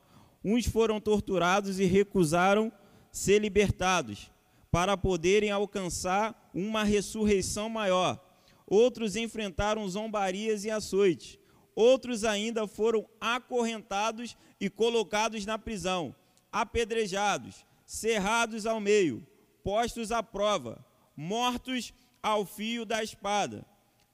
Uns 0.49 0.65
foram 0.65 0.97
torturados 1.01 1.77
e 1.77 1.83
recusaram 1.83 2.71
ser 3.11 3.39
libertados, 3.39 4.31
para 4.71 4.95
poderem 4.95 5.51
alcançar 5.51 6.49
uma 6.53 6.85
ressurreição 6.85 7.67
maior. 7.67 8.17
Outros 8.65 9.17
enfrentaram 9.17 9.87
zombarias 9.89 10.63
e 10.63 10.71
açoites. 10.71 11.37
Outros 11.75 12.23
ainda 12.23 12.65
foram 12.65 13.05
acorrentados 13.19 14.37
e 14.57 14.69
colocados 14.69 15.45
na 15.45 15.59
prisão, 15.59 16.15
apedrejados, 16.49 17.65
cerrados 17.85 18.65
ao 18.65 18.79
meio, 18.79 19.27
postos 19.61 20.13
à 20.13 20.23
prova, 20.23 20.83
mortos 21.15 21.93
ao 22.23 22.45
fio 22.45 22.85
da 22.85 23.03
espada. 23.03 23.65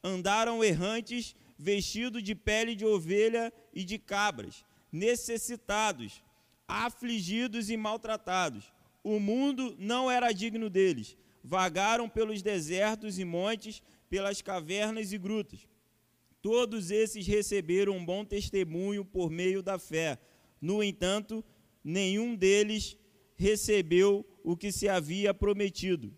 Andaram 0.03 0.63
errantes, 0.63 1.35
vestidos 1.59 2.23
de 2.23 2.33
pele 2.33 2.73
de 2.75 2.85
ovelha 2.85 3.53
e 3.71 3.83
de 3.83 3.99
cabras, 3.99 4.65
necessitados, 4.93 6.23
afligidos 6.67 7.71
e 7.71 7.75
maltratados. 7.75 8.71
O 9.03 9.19
mundo 9.19 9.75
não 9.79 10.09
era 10.09 10.31
digno 10.31 10.69
deles. 10.69 11.17
Vagaram 11.43 12.07
pelos 12.07 12.43
desertos 12.43 13.17
e 13.17 13.25
montes, 13.25 13.81
pelas 14.09 14.41
cavernas 14.41 15.11
e 15.11 15.17
grutas. 15.17 15.67
Todos 16.41 16.91
esses 16.91 17.25
receberam 17.25 17.97
um 17.97 18.05
bom 18.05 18.23
testemunho 18.23 19.03
por 19.03 19.29
meio 19.29 19.63
da 19.63 19.79
fé. 19.79 20.19
No 20.61 20.83
entanto, 20.83 21.43
nenhum 21.83 22.35
deles 22.35 22.95
recebeu 23.35 24.25
o 24.43 24.55
que 24.55 24.71
se 24.71 24.87
havia 24.87 25.33
prometido. 25.33 26.13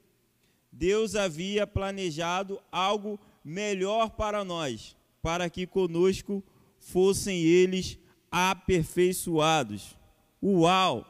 Deus 0.71 1.15
havia 1.15 1.65
planejado 1.65 2.61
algo 2.71 3.19
melhor 3.43 4.09
para 4.09 4.43
nós, 4.43 4.97
para 5.21 5.49
que 5.49 5.65
conosco 5.65 6.43
fossem 6.79 7.41
eles 7.43 7.97
aperfeiçoados. 8.35 9.95
Uau! 10.43 11.05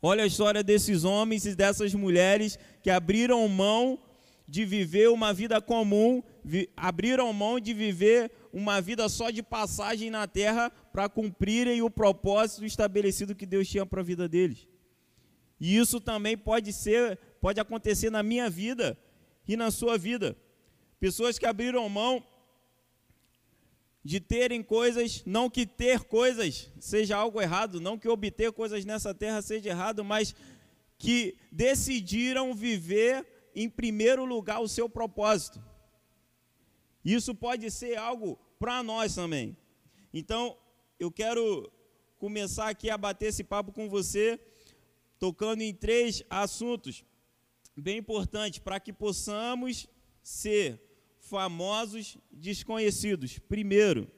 Olha 0.00 0.24
a 0.24 0.26
história 0.26 0.62
desses 0.62 1.04
homens 1.04 1.44
e 1.44 1.54
dessas 1.54 1.92
mulheres 1.92 2.58
que 2.82 2.88
abriram 2.88 3.46
mão 3.46 3.98
de 4.48 4.64
viver 4.64 5.10
uma 5.10 5.34
vida 5.34 5.60
comum, 5.60 6.22
vi, 6.42 6.70
abriram 6.74 7.30
mão 7.34 7.60
de 7.60 7.74
viver 7.74 8.30
uma 8.54 8.80
vida 8.80 9.06
só 9.10 9.28
de 9.28 9.42
passagem 9.42 10.08
na 10.08 10.26
terra 10.26 10.70
para 10.92 11.10
cumprirem 11.10 11.82
o 11.82 11.90
propósito 11.90 12.64
estabelecido 12.64 13.34
que 13.34 13.44
Deus 13.44 13.68
tinha 13.68 13.84
para 13.84 14.00
a 14.00 14.04
vida 14.04 14.26
deles. 14.26 14.66
E 15.60 15.76
isso 15.76 16.00
também 16.00 16.38
pode 16.38 16.72
ser, 16.72 17.18
pode 17.38 17.60
acontecer 17.60 18.08
na 18.08 18.22
minha 18.22 18.48
vida 18.48 18.96
e 19.46 19.58
na 19.58 19.70
sua 19.70 19.98
vida. 19.98 20.34
Pessoas 20.98 21.38
que 21.38 21.44
abriram 21.44 21.86
mão 21.88 22.24
de 24.04 24.20
terem 24.20 24.62
coisas, 24.62 25.22
não 25.24 25.48
que 25.48 25.66
ter 25.66 26.04
coisas 26.04 26.70
seja 26.78 27.16
algo 27.16 27.40
errado, 27.40 27.80
não 27.80 27.98
que 27.98 28.06
obter 28.06 28.52
coisas 28.52 28.84
nessa 28.84 29.14
terra 29.14 29.40
seja 29.40 29.70
errado, 29.70 30.04
mas 30.04 30.34
que 30.98 31.38
decidiram 31.50 32.54
viver 32.54 33.26
em 33.54 33.68
primeiro 33.68 34.24
lugar 34.24 34.60
o 34.60 34.68
seu 34.68 34.90
propósito. 34.90 35.62
Isso 37.02 37.34
pode 37.34 37.70
ser 37.70 37.96
algo 37.96 38.38
para 38.58 38.82
nós 38.82 39.14
também. 39.14 39.56
Então, 40.12 40.56
eu 40.98 41.10
quero 41.10 41.72
começar 42.18 42.68
aqui 42.68 42.90
a 42.90 42.98
bater 42.98 43.26
esse 43.26 43.42
papo 43.42 43.72
com 43.72 43.88
você, 43.88 44.38
tocando 45.18 45.62
em 45.62 45.72
três 45.72 46.22
assuntos 46.28 47.04
bem 47.76 47.98
importantes 47.98 48.58
para 48.58 48.78
que 48.78 48.92
possamos 48.92 49.86
ser 50.22 50.80
famosos 51.24 52.16
desconhecidos. 52.30 53.38
Primeiro, 53.38 54.10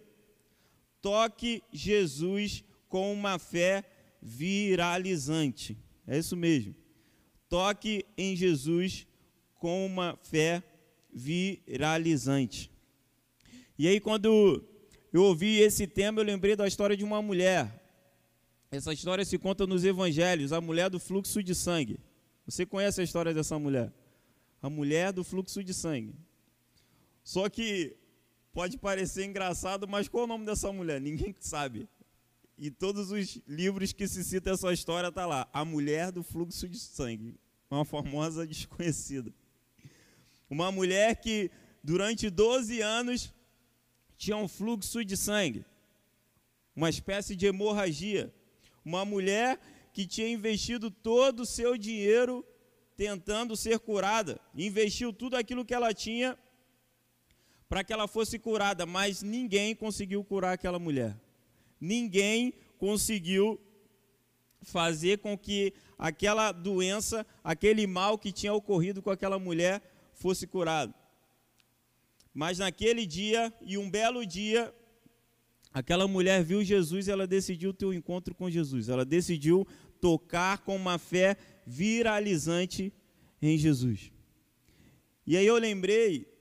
toque 1.00 1.62
Jesus 1.72 2.64
com 2.88 3.12
uma 3.12 3.38
fé 3.38 3.84
viralizante. 4.20 5.76
É 6.06 6.18
isso 6.18 6.36
mesmo. 6.36 6.74
Toque 7.48 8.04
em 8.16 8.34
Jesus 8.34 9.06
com 9.58 9.86
uma 9.86 10.18
fé 10.22 10.62
viralizante. 11.12 12.70
E 13.78 13.86
aí, 13.86 14.00
quando 14.00 14.64
eu 15.12 15.22
ouvi 15.22 15.60
esse 15.60 15.86
tema, 15.86 16.20
eu 16.20 16.24
lembrei 16.24 16.56
da 16.56 16.66
história 16.66 16.96
de 16.96 17.04
uma 17.04 17.22
mulher. 17.22 17.82
Essa 18.70 18.92
história 18.92 19.24
se 19.24 19.38
conta 19.38 19.66
nos 19.66 19.84
evangelhos, 19.84 20.52
a 20.52 20.60
mulher 20.60 20.90
do 20.90 20.98
fluxo 20.98 21.42
de 21.42 21.54
sangue. 21.54 22.00
Você 22.44 22.66
conhece 22.66 23.00
a 23.00 23.04
história 23.04 23.32
dessa 23.32 23.58
mulher? 23.58 23.92
A 24.60 24.68
mulher 24.68 25.12
do 25.12 25.22
fluxo 25.22 25.62
de 25.62 25.72
sangue. 25.72 26.14
Só 27.26 27.48
que 27.48 27.96
pode 28.52 28.78
parecer 28.78 29.24
engraçado, 29.24 29.88
mas 29.88 30.06
qual 30.06 30.22
é 30.22 30.24
o 30.26 30.28
nome 30.28 30.46
dessa 30.46 30.72
mulher? 30.72 31.00
Ninguém 31.00 31.34
sabe. 31.40 31.88
E 32.56 32.70
todos 32.70 33.10
os 33.10 33.40
livros 33.48 33.92
que 33.92 34.06
se 34.06 34.22
cita 34.22 34.50
essa 34.50 34.72
história 34.72 35.10
tá 35.10 35.26
lá, 35.26 35.48
a 35.52 35.64
mulher 35.64 36.12
do 36.12 36.22
fluxo 36.22 36.68
de 36.68 36.78
sangue, 36.78 37.34
uma 37.68 37.84
famosa 37.84 38.46
desconhecida. 38.46 39.34
Uma 40.48 40.70
mulher 40.70 41.16
que 41.16 41.50
durante 41.82 42.30
12 42.30 42.80
anos 42.80 43.34
tinha 44.16 44.36
um 44.36 44.46
fluxo 44.46 45.04
de 45.04 45.16
sangue, 45.16 45.64
uma 46.76 46.88
espécie 46.88 47.34
de 47.34 47.46
hemorragia. 47.46 48.32
Uma 48.84 49.04
mulher 49.04 49.58
que 49.92 50.06
tinha 50.06 50.28
investido 50.28 50.92
todo 50.92 51.40
o 51.40 51.46
seu 51.46 51.76
dinheiro 51.76 52.46
tentando 52.96 53.56
ser 53.56 53.80
curada, 53.80 54.40
investiu 54.54 55.12
tudo 55.12 55.36
aquilo 55.36 55.64
que 55.64 55.74
ela 55.74 55.92
tinha 55.92 56.38
para 57.68 57.82
que 57.82 57.92
ela 57.92 58.06
fosse 58.06 58.38
curada, 58.38 58.86
mas 58.86 59.22
ninguém 59.22 59.74
conseguiu 59.74 60.22
curar 60.24 60.52
aquela 60.52 60.78
mulher. 60.78 61.16
Ninguém 61.80 62.54
conseguiu 62.78 63.60
fazer 64.62 65.18
com 65.18 65.36
que 65.36 65.72
aquela 65.98 66.52
doença, 66.52 67.26
aquele 67.42 67.86
mal 67.86 68.18
que 68.18 68.32
tinha 68.32 68.52
ocorrido 68.52 69.02
com 69.02 69.10
aquela 69.10 69.38
mulher 69.38 69.82
fosse 70.12 70.46
curado. 70.46 70.94
Mas 72.32 72.58
naquele 72.58 73.06
dia, 73.06 73.52
e 73.62 73.78
um 73.78 73.90
belo 73.90 74.24
dia, 74.26 74.74
aquela 75.72 76.06
mulher 76.06 76.42
viu 76.44 76.62
Jesus 76.62 77.08
e 77.08 77.10
ela 77.10 77.26
decidiu 77.26 77.72
ter 77.72 77.86
um 77.86 77.92
encontro 77.92 78.34
com 78.34 78.50
Jesus. 78.50 78.88
Ela 78.88 79.04
decidiu 79.04 79.66
tocar 80.00 80.58
com 80.58 80.76
uma 80.76 80.98
fé 80.98 81.36
viralizante 81.66 82.92
em 83.40 83.56
Jesus. 83.56 84.12
E 85.26 85.36
aí 85.36 85.46
eu 85.46 85.56
lembrei 85.56 86.35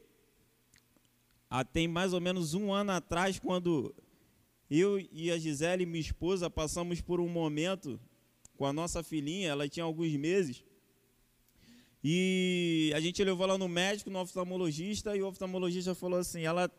há 1.59 1.63
tem 1.63 1.87
mais 1.87 2.11
ou 2.11 2.19
menos 2.19 2.53
um 2.53 2.73
ano 2.73 2.91
atrás, 2.91 3.39
quando 3.39 3.95
eu 4.69 4.99
e 5.11 5.31
a 5.31 5.37
Gisele, 5.37 5.85
minha 5.85 6.01
esposa, 6.01 6.49
passamos 6.49 6.99
por 6.99 7.19
um 7.21 7.29
momento 7.29 7.99
com 8.57 8.65
a 8.65 8.73
nossa 8.73 9.01
filhinha, 9.03 9.49
ela 9.49 9.67
tinha 9.67 9.83
alguns 9.83 10.13
meses, 10.15 10.63
e 12.03 12.91
a 12.95 12.99
gente 12.99 13.23
levou 13.23 13.45
ela 13.45 13.57
no 13.57 13.67
médico, 13.67 14.09
no 14.09 14.19
oftalmologista, 14.19 15.15
e 15.15 15.21
o 15.21 15.27
oftalmologista 15.27 15.95
falou 15.95 16.19
assim, 16.19 16.41
ela, 16.41 16.69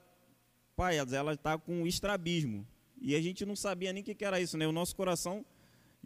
pai, 0.77 0.99
ela 0.99 1.33
está 1.33 1.59
com 1.59 1.87
estrabismo. 1.87 2.67
E 3.01 3.15
a 3.15 3.21
gente 3.21 3.45
não 3.45 3.57
sabia 3.57 3.93
nem 3.93 4.03
o 4.03 4.05
que, 4.05 4.15
que 4.15 4.25
era 4.25 4.41
isso, 4.41 4.57
né? 4.57 4.67
O 4.67 4.73
nosso 4.73 4.95
coração 4.95 5.45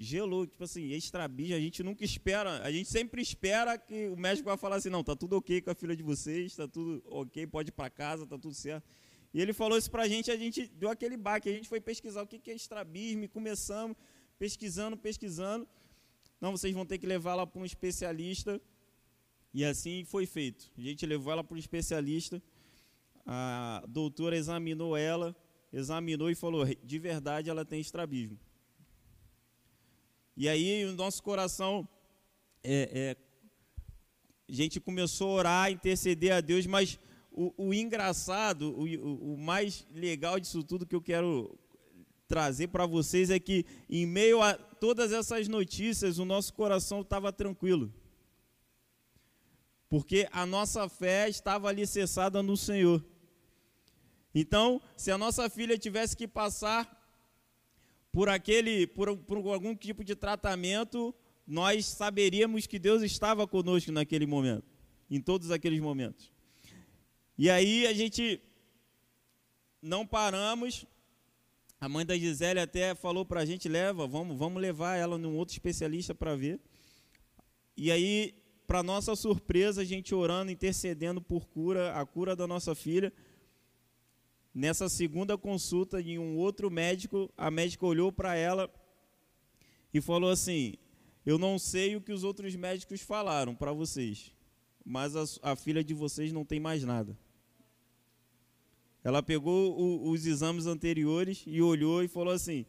gelou, 0.02 0.46
tipo 0.46 0.64
assim, 0.64 0.86
estrabismo, 0.92 1.54
a 1.54 1.60
gente 1.60 1.82
nunca 1.82 2.02
espera, 2.02 2.62
a 2.62 2.72
gente 2.72 2.88
sempre 2.88 3.20
espera 3.20 3.76
que 3.76 4.08
o 4.08 4.16
médico 4.16 4.48
vai 4.48 4.56
falar 4.56 4.76
assim, 4.76 4.88
não, 4.88 5.04
tá 5.04 5.14
tudo 5.14 5.36
ok 5.36 5.60
com 5.60 5.70
a 5.70 5.74
filha 5.74 5.94
de 5.94 6.02
vocês, 6.02 6.56
tá 6.56 6.66
tudo 6.66 7.02
ok, 7.06 7.46
pode 7.46 7.68
ir 7.68 7.72
para 7.72 7.90
casa, 7.90 8.26
tá 8.26 8.38
tudo 8.38 8.54
certo. 8.54 8.88
E 9.34 9.42
ele 9.42 9.52
falou 9.52 9.76
isso 9.76 9.90
para 9.90 10.04
a 10.04 10.08
gente, 10.08 10.30
a 10.30 10.36
gente 10.36 10.66
deu 10.68 10.88
aquele 10.88 11.18
baque, 11.18 11.50
a 11.50 11.52
gente 11.52 11.68
foi 11.68 11.82
pesquisar 11.82 12.22
o 12.22 12.26
que 12.26 12.50
é 12.50 12.54
estrabismo, 12.54 13.24
e 13.24 13.28
começamos 13.28 13.94
pesquisando, 14.38 14.96
pesquisando. 14.96 15.68
Não, 16.40 16.52
vocês 16.52 16.72
vão 16.72 16.86
ter 16.86 16.96
que 16.96 17.06
levar 17.06 17.32
ela 17.32 17.46
para 17.46 17.60
um 17.60 17.64
especialista. 17.66 18.58
E 19.52 19.62
assim 19.64 20.04
foi 20.04 20.24
feito. 20.24 20.72
A 20.78 20.80
gente 20.80 21.04
levou 21.04 21.30
ela 21.30 21.44
para 21.44 21.54
um 21.54 21.58
especialista. 21.58 22.42
A 23.26 23.84
doutora 23.86 24.34
examinou 24.34 24.96
ela, 24.96 25.36
examinou 25.70 26.30
e 26.30 26.34
falou: 26.34 26.64
de 26.64 26.98
verdade 26.98 27.50
ela 27.50 27.66
tem 27.66 27.80
estrabismo. 27.80 28.38
E 30.40 30.48
aí 30.48 30.86
o 30.86 30.94
nosso 30.94 31.22
coração, 31.22 31.86
é, 32.64 32.88
é, 32.94 33.16
a 34.48 34.52
gente 34.54 34.80
começou 34.80 35.32
a 35.32 35.34
orar, 35.34 35.70
interceder 35.70 36.32
a 36.32 36.40
Deus, 36.40 36.64
mas 36.64 36.98
o, 37.30 37.52
o 37.58 37.74
engraçado, 37.74 38.74
o, 38.74 39.34
o 39.34 39.36
mais 39.36 39.86
legal 39.92 40.40
disso 40.40 40.64
tudo 40.64 40.86
que 40.86 40.94
eu 40.94 41.02
quero 41.02 41.58
trazer 42.26 42.68
para 42.68 42.86
vocês 42.86 43.28
é 43.28 43.38
que, 43.38 43.66
em 43.86 44.06
meio 44.06 44.40
a 44.40 44.54
todas 44.54 45.12
essas 45.12 45.46
notícias, 45.46 46.16
o 46.16 46.24
nosso 46.24 46.54
coração 46.54 47.02
estava 47.02 47.30
tranquilo. 47.30 47.92
Porque 49.90 50.26
a 50.32 50.46
nossa 50.46 50.88
fé 50.88 51.28
estava 51.28 51.68
alicerçada 51.68 52.42
no 52.42 52.56
Senhor. 52.56 53.04
Então, 54.34 54.80
se 54.96 55.10
a 55.10 55.18
nossa 55.18 55.50
filha 55.50 55.76
tivesse 55.76 56.16
que 56.16 56.26
passar 56.26 56.99
por 58.12 58.28
aquele, 58.28 58.86
por, 58.86 59.16
por 59.16 59.38
algum 59.52 59.74
tipo 59.74 60.02
de 60.04 60.14
tratamento, 60.14 61.14
nós 61.46 61.86
saberíamos 61.86 62.66
que 62.66 62.78
Deus 62.78 63.02
estava 63.02 63.46
conosco 63.46 63.92
naquele 63.92 64.26
momento, 64.26 64.64
em 65.10 65.20
todos 65.20 65.50
aqueles 65.50 65.80
momentos. 65.80 66.32
E 67.38 67.48
aí 67.48 67.86
a 67.86 67.92
gente 67.92 68.40
não 69.82 70.06
paramos, 70.06 70.86
A 71.80 71.88
mãe 71.88 72.04
da 72.04 72.14
Gisele 72.14 72.60
até 72.60 72.94
falou 72.94 73.24
para 73.24 73.40
a 73.40 73.44
gente, 73.46 73.66
leva, 73.66 74.06
vamos, 74.06 74.36
vamos 74.36 74.60
levar 74.60 74.96
ela 74.96 75.16
num 75.16 75.34
outro 75.36 75.54
especialista 75.54 76.14
para 76.14 76.36
ver. 76.36 76.60
E 77.74 77.90
aí, 77.90 78.34
para 78.66 78.82
nossa 78.82 79.16
surpresa, 79.16 79.80
a 79.80 79.84
gente 79.84 80.14
orando, 80.14 80.52
intercedendo 80.52 81.22
por 81.22 81.48
cura, 81.48 81.98
a 81.98 82.04
cura 82.04 82.36
da 82.36 82.46
nossa 82.46 82.74
filha. 82.74 83.10
Nessa 84.52 84.88
segunda 84.88 85.38
consulta 85.38 86.02
de 86.02 86.18
um 86.18 86.36
outro 86.36 86.70
médico, 86.70 87.32
a 87.36 87.50
médica 87.50 87.86
olhou 87.86 88.10
para 88.10 88.34
ela 88.34 88.68
e 89.94 90.00
falou 90.00 90.30
assim: 90.30 90.74
Eu 91.24 91.38
não 91.38 91.58
sei 91.58 91.94
o 91.94 92.00
que 92.00 92.12
os 92.12 92.24
outros 92.24 92.56
médicos 92.56 93.00
falaram 93.00 93.54
para 93.54 93.72
vocês, 93.72 94.34
mas 94.84 95.14
a, 95.14 95.52
a, 95.52 95.56
filha 95.56 95.84
de 95.84 95.94
vocês 95.94 96.32
não 96.32 96.44
tem 96.44 96.58
mais 96.58 96.82
nada. 96.82 97.16
Ela 99.04 99.22
pegou 99.22 99.78
o, 99.78 100.10
os 100.10 100.26
exames 100.26 100.66
anteriores 100.66 101.44
e 101.46 101.62
olhou 101.62 102.02
e 102.02 102.08
falou 102.08 102.34
assim: 102.34 102.66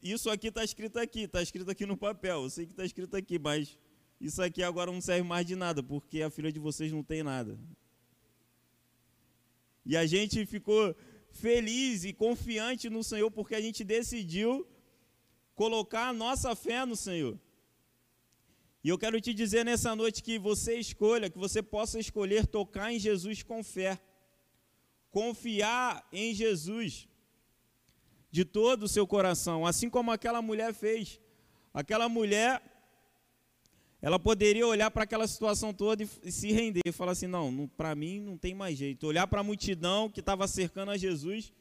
Isso 0.00 0.30
aqui 0.30 0.46
está 0.46 0.62
escrito 0.62 0.96
aqui, 0.96 1.22
está 1.22 1.42
escrito 1.42 1.68
aqui 1.68 1.84
no 1.84 1.96
papel, 1.96 2.44
eu 2.44 2.50
sei 2.50 2.66
que 2.66 2.72
está 2.72 2.84
escrito 2.84 3.16
aqui, 3.16 3.36
mas 3.36 3.76
isso 4.20 4.40
aqui 4.40 4.62
agora 4.62 4.92
não 4.92 5.00
serve 5.00 5.26
mais 5.26 5.44
de 5.44 5.56
nada, 5.56 5.82
porque 5.82 6.22
a 6.22 6.30
filha 6.30 6.52
de 6.52 6.60
vocês 6.60 6.92
não 6.92 7.02
tem 7.02 7.24
nada. 7.24 7.58
E 9.84 9.96
a 9.96 10.06
gente 10.06 10.46
ficou 10.46 10.94
feliz 11.44 12.04
e 12.04 12.12
confiante 12.12 12.90
no 12.90 13.02
Senhor, 13.10 13.30
porque 13.30 13.54
a 13.54 13.60
gente 13.60 13.82
decidiu 13.84 14.66
colocar 15.54 16.08
a 16.08 16.12
nossa 16.12 16.54
fé 16.56 16.84
no 16.84 16.96
Senhor. 16.96 17.38
E 18.84 18.88
eu 18.88 18.98
quero 18.98 19.20
te 19.20 19.34
dizer 19.34 19.64
nessa 19.64 19.96
noite 19.96 20.22
que 20.22 20.38
você 20.38 20.78
escolha, 20.78 21.30
que 21.30 21.38
você 21.38 21.60
possa 21.62 21.98
escolher 21.98 22.46
tocar 22.46 22.92
em 22.92 22.98
Jesus 22.98 23.42
com 23.42 23.64
fé. 23.64 24.00
Confiar 25.10 26.06
em 26.12 26.34
Jesus 26.34 27.08
de 28.30 28.44
todo 28.44 28.84
o 28.84 28.88
seu 28.88 29.06
coração, 29.06 29.66
assim 29.66 29.88
como 29.90 30.12
aquela 30.12 30.40
mulher 30.40 30.72
fez. 30.72 31.20
Aquela 31.74 32.08
mulher, 32.08 32.62
ela 34.00 34.18
poderia 34.18 34.66
olhar 34.66 34.90
para 34.90 35.04
aquela 35.04 35.26
situação 35.26 35.72
toda 35.72 36.02
e 36.22 36.30
se 36.30 36.52
render, 36.52 36.82
e 36.84 36.92
falar 36.92 37.12
assim: 37.12 37.26
não, 37.26 37.50
não 37.50 37.66
para 37.66 37.94
mim 37.94 38.20
não 38.20 38.36
tem 38.36 38.54
mais 38.54 38.76
jeito. 38.76 39.06
Olhar 39.06 39.26
para 39.26 39.40
a 39.40 39.44
multidão 39.44 40.10
que 40.10 40.20
estava 40.20 40.46
cercando 40.46 40.90
a 40.90 40.96
Jesus, 40.96 41.52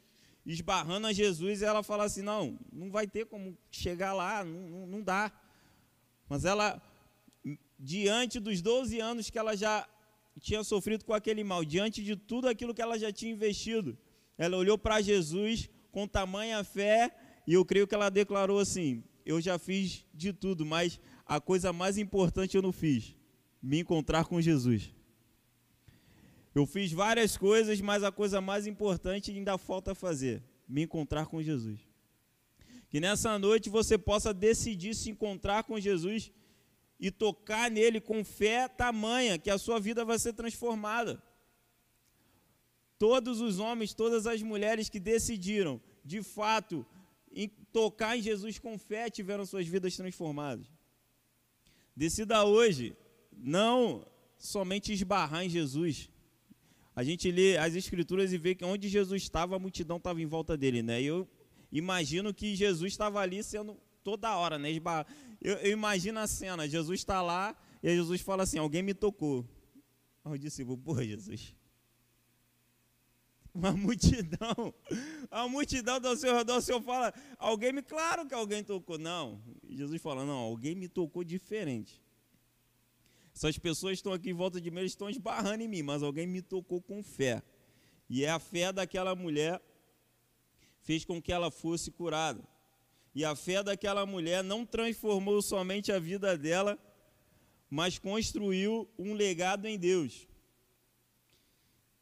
esbarrando 0.45 1.07
a 1.07 1.13
Jesus, 1.13 1.61
e 1.61 1.65
ela 1.65 1.81
falar 1.81 2.05
assim: 2.05 2.21
não, 2.21 2.59
não 2.71 2.91
vai 2.91 3.07
ter 3.07 3.25
como 3.25 3.57
chegar 3.71 4.13
lá, 4.13 4.43
não, 4.43 4.85
não, 4.85 5.01
dá. 5.01 5.31
Mas 6.27 6.43
ela, 6.43 6.81
diante 7.79 8.39
dos 8.39 8.61
12 8.61 8.99
anos 8.99 9.29
que 9.29 9.39
ela 9.39 9.55
já 9.55 9.87
tinha 10.41 10.63
sofrido 10.63 11.05
com 11.05 11.13
aquele 11.13 11.43
mal, 11.43 11.63
diante 11.63 12.03
de 12.03 12.15
tudo 12.15 12.49
aquilo 12.49 12.73
que 12.73 12.81
ela 12.81 12.99
já 12.99 13.11
tinha 13.11 13.31
investido, 13.31 13.97
ela 14.37 14.57
olhou 14.57 14.77
para 14.77 15.01
Jesus 15.01 15.69
com 15.89 16.05
tamanha 16.05 16.61
fé 16.63 17.15
e 17.47 17.53
eu 17.53 17.63
creio 17.63 17.87
que 17.87 17.95
ela 17.95 18.09
declarou 18.09 18.59
assim: 18.59 19.03
Eu 19.25 19.39
já 19.39 19.57
fiz 19.57 20.05
de 20.13 20.33
tudo, 20.33 20.65
mas 20.65 20.99
a 21.25 21.41
coisa 21.41 21.73
mais 21.73 21.97
importante 21.97 22.55
eu 22.55 22.61
não 22.61 22.71
fiz, 22.71 23.15
me 23.61 23.79
encontrar 23.79 24.25
com 24.25 24.39
Jesus. 24.39 24.93
Eu 26.53 26.65
fiz 26.65 26.91
várias 26.91 27.35
coisas, 27.35 27.81
mas 27.81 28.03
a 28.03 28.11
coisa 28.11 28.39
mais 28.39 28.67
importante 28.67 29.31
ainda 29.31 29.57
falta 29.57 29.95
fazer, 29.95 30.41
me 30.67 30.83
encontrar 30.83 31.25
com 31.25 31.41
Jesus. 31.41 31.79
Que 32.89 32.99
nessa 32.99 33.37
noite 33.37 33.69
você 33.69 33.97
possa 33.97 34.33
decidir 34.33 34.95
se 34.95 35.09
encontrar 35.09 35.63
com 35.63 35.79
Jesus 35.79 36.31
e 36.97 37.11
tocar 37.11 37.69
nele 37.69 37.99
com 37.99 38.23
fé 38.23 38.67
tamanha 38.67 39.37
que 39.37 39.49
a 39.49 39.57
sua 39.57 39.79
vida 39.79 40.05
vai 40.05 40.17
ser 40.17 40.31
transformada. 40.31 41.21
Todos 42.97 43.41
os 43.41 43.59
homens, 43.59 43.93
todas 43.93 44.25
as 44.25 44.41
mulheres 44.41 44.87
que 44.87 44.99
decidiram, 44.99 45.81
de 46.05 46.23
fato, 46.23 46.85
em 47.33 47.49
tocar 47.49 48.17
em 48.17 48.21
Jesus 48.21 48.57
com 48.57 48.79
fé, 48.79 49.09
tiveram 49.09 49.45
suas 49.45 49.67
vidas 49.67 49.97
transformadas. 49.97 50.74
Decida 51.95 52.43
hoje 52.43 52.95
não 53.31 54.05
somente 54.37 54.91
esbarrar 54.91 55.43
em 55.45 55.49
Jesus. 55.49 56.09
A 56.95 57.03
gente 57.03 57.31
lê 57.31 57.57
as 57.57 57.75
escrituras 57.75 58.33
e 58.33 58.37
vê 58.37 58.55
que 58.55 58.65
onde 58.65 58.87
Jesus 58.89 59.23
estava, 59.23 59.55
a 59.55 59.59
multidão 59.59 59.97
estava 59.97 60.21
em 60.21 60.25
volta 60.25 60.57
dele, 60.57 60.81
né? 60.81 61.01
E 61.01 61.05
eu 61.05 61.27
imagino 61.71 62.33
que 62.33 62.55
Jesus 62.55 62.93
estava 62.93 63.19
ali 63.19 63.43
sendo 63.43 63.77
toda 64.03 64.35
hora, 64.37 64.57
né? 64.57 64.71
Eu, 65.41 65.53
eu 65.53 65.71
imagino 65.71 66.19
a 66.19 66.27
cena, 66.27 66.67
Jesus 66.67 66.99
está 66.99 67.21
lá 67.21 67.55
e 67.81 67.89
Jesus 67.95 68.21
fala 68.21 68.43
assim, 68.43 68.57
alguém 68.57 68.83
me 68.83 68.93
tocou. 68.93 69.45
O 70.23 70.37
discípulo, 70.37 70.77
porra, 70.77 71.05
Jesus. 71.05 71.55
Uma 73.53 73.71
multidão, 73.71 74.73
a 75.31 75.47
multidão 75.47 75.99
do 75.99 76.15
seu 76.17 76.35
redor, 76.35 76.57
o 76.57 76.61
Senhor 76.61 76.81
fala, 76.81 77.13
alguém 77.37 77.71
me, 77.71 77.81
claro 77.81 78.27
que 78.27 78.33
alguém 78.33 78.63
tocou. 78.63 78.97
Não, 78.97 79.41
Jesus 79.69 80.01
fala, 80.01 80.25
não, 80.25 80.37
alguém 80.37 80.75
me 80.75 80.87
tocou 80.87 81.23
diferente. 81.23 82.01
Essas 83.35 83.57
pessoas 83.57 83.93
estão 83.93 84.13
aqui 84.13 84.29
em 84.29 84.33
volta 84.33 84.61
de 84.61 84.71
mim, 84.71 84.79
eles 84.79 84.93
estão 84.93 85.09
esbarrando 85.09 85.63
em 85.63 85.67
mim, 85.67 85.81
mas 85.81 86.01
alguém 86.01 86.25
me 86.25 86.41
tocou 86.41 86.81
com 86.81 87.03
fé. 87.03 87.43
E 88.09 88.23
é 88.23 88.29
a 88.29 88.39
fé 88.39 88.71
daquela 88.71 89.15
mulher 89.15 89.61
fez 90.81 91.03
com 91.03 91.21
que 91.21 91.31
ela 91.31 91.51
fosse 91.51 91.91
curada. 91.91 92.41
E 93.13 93.25
a 93.25 93.35
fé 93.35 93.63
daquela 93.63 94.05
mulher 94.05 94.43
não 94.43 94.65
transformou 94.65 95.41
somente 95.41 95.91
a 95.91 95.99
vida 95.99 96.37
dela, 96.37 96.77
mas 97.69 97.97
construiu 97.97 98.87
um 98.97 99.13
legado 99.13 99.67
em 99.67 99.77
Deus. 99.77 100.27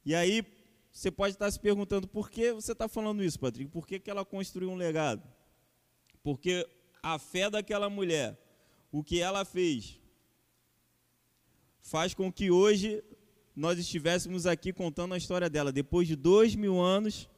E 0.05 0.13
aí 0.13 0.45
você 0.91 1.09
pode 1.09 1.33
estar 1.33 1.49
se 1.49 1.59
perguntando 1.59 2.07
por 2.07 2.29
que 2.29 2.51
você 2.51 2.73
está 2.73 2.87
falando 2.87 3.23
isso, 3.23 3.39
Patrick? 3.39 3.71
Por 3.71 3.87
que, 3.87 3.99
que 3.99 4.11
ela 4.11 4.23
construiu 4.23 4.69
um 4.69 4.75
legado? 4.75 5.23
Porque 6.21 6.67
a 7.03 7.19
fé 7.19 7.49
daquela 7.49 7.89
mulher, 7.89 8.39
o 8.89 9.03
que 9.03 9.19
ela 9.19 9.43
fez, 9.43 9.99
faz 11.81 12.13
com 12.13 12.31
que 12.31 12.49
hoje 12.49 13.03
nós 13.53 13.77
estivéssemos 13.77 14.47
aqui 14.47 14.71
contando 14.71 15.13
a 15.13 15.17
história 15.17 15.49
dela. 15.49 15.71
Depois 15.71 16.07
de 16.07 16.15
dois 16.15 16.55
mil 16.55 16.79
anos, 16.79 17.29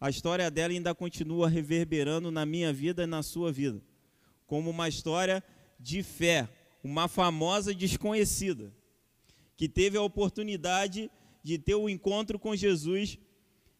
a 0.00 0.10
história 0.10 0.50
dela 0.50 0.72
ainda 0.72 0.92
continua 0.92 1.48
reverberando 1.48 2.32
na 2.32 2.44
minha 2.44 2.72
vida 2.72 3.04
e 3.04 3.06
na 3.06 3.22
sua 3.22 3.52
vida, 3.52 3.80
como 4.44 4.70
uma 4.70 4.88
história 4.88 5.42
de 5.78 6.02
fé, 6.02 6.48
uma 6.82 7.06
famosa 7.06 7.72
desconhecida, 7.72 8.74
que 9.56 9.68
teve 9.68 9.96
a 9.96 10.02
oportunidade 10.02 11.08
de 11.44 11.58
ter 11.58 11.76
o 11.76 11.84
um 11.84 11.88
encontro 11.88 12.40
com 12.40 12.56
Jesus 12.56 13.18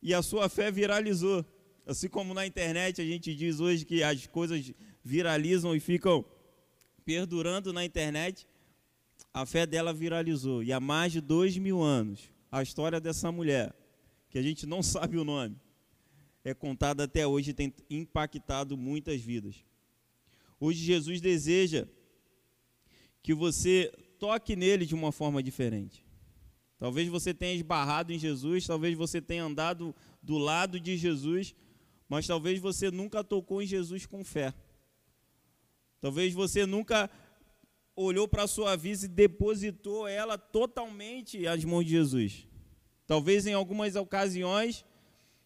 e 0.01 0.15
a 0.15 0.23
sua 0.23 0.49
fé 0.49 0.71
viralizou. 0.71 1.45
Assim 1.85 2.09
como 2.09 2.33
na 2.33 2.47
internet 2.47 3.03
a 3.03 3.05
gente 3.05 3.35
diz 3.35 3.59
hoje 3.59 3.85
que 3.85 4.05
as 4.05 4.27
coisas 4.29 4.73
viralizam 5.03 5.75
e 5.75 5.81
ficam 5.81 6.25
perdurando 7.05 7.73
na 7.73 7.85
internet, 7.85 8.47
a 9.33 9.45
fé 9.45 9.67
dela 9.67 9.93
viralizou. 9.93 10.63
E 10.63 10.73
há 10.73 10.81
mais 10.81 11.13
de 11.13 11.21
dois 11.21 11.57
mil 11.57 11.83
anos, 11.83 12.31
a 12.51 12.63
história 12.63 13.01
dessa 13.01 13.33
mulher, 13.33 13.75
que 14.31 14.39
a 14.39 14.43
gente 14.43 14.67
não 14.67 14.83
sabe 14.83 15.19
o 15.19 15.25
nome, 15.25 15.57
é 16.45 16.53
contada 16.55 17.05
até 17.05 17.27
hoje 17.27 17.51
e 17.51 17.55
tem 17.55 17.73
impactado 17.89 18.77
muitas 18.77 19.21
vidas. 19.21 19.65
Hoje 20.59 20.85
Jesus 20.85 21.21
deseja 21.21 21.87
que 23.23 23.35
você 23.35 23.93
toque 24.19 24.57
nele 24.57 24.85
de 24.85 24.95
uma 24.95 25.13
forma 25.13 25.43
diferente. 25.43 26.05
Talvez 26.79 27.09
você 27.09 27.33
tenha 27.33 27.55
esbarrado 27.55 28.13
em 28.13 28.19
Jesus, 28.19 28.67
talvez 28.67 28.97
você 28.97 29.21
tenha 29.21 29.45
andado 29.45 29.95
do 30.21 30.37
lado 30.37 30.81
de 30.81 30.97
Jesus, 30.97 31.55
mas 32.09 32.27
talvez 32.27 32.59
você 32.59 32.91
nunca 32.91 33.23
tocou 33.23 33.63
em 33.63 33.67
Jesus 33.67 34.05
com 34.05 34.25
fé. 34.25 34.53
Talvez 36.03 36.35
você 36.35 36.67
nunca 36.67 37.09
olhou 37.95 38.27
para 38.27 38.43
a 38.43 38.49
sua 38.49 38.77
vida 38.77 39.05
e 39.05 39.09
depositou 39.09 40.09
ela 40.09 40.37
totalmente 40.37 41.47
às 41.47 41.65
mãos 41.65 41.85
de 41.85 41.91
Jesus. 41.93 42.49
Talvez 43.07 43.47
em 43.47 43.53
algumas 43.53 43.95
ocasiões 43.95 44.85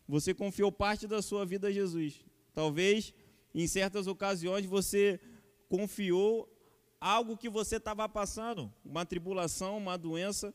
você 0.09 0.33
confiou 0.33 0.73
parte 0.73 1.07
da 1.07 1.21
sua 1.21 1.45
vida 1.45 1.69
a 1.69 1.71
Jesus. 1.71 2.25
Talvez 2.55 3.13
em 3.55 3.67
certas 3.67 4.07
ocasiões 4.07 4.65
você 4.65 5.21
confiou 5.69 6.51
algo 6.99 7.37
que 7.37 7.51
você 7.51 7.77
estava 7.77 8.09
passando, 8.09 8.73
uma 8.83 9.05
tribulação, 9.05 9.77
uma 9.77 9.99
doença, 9.99 10.55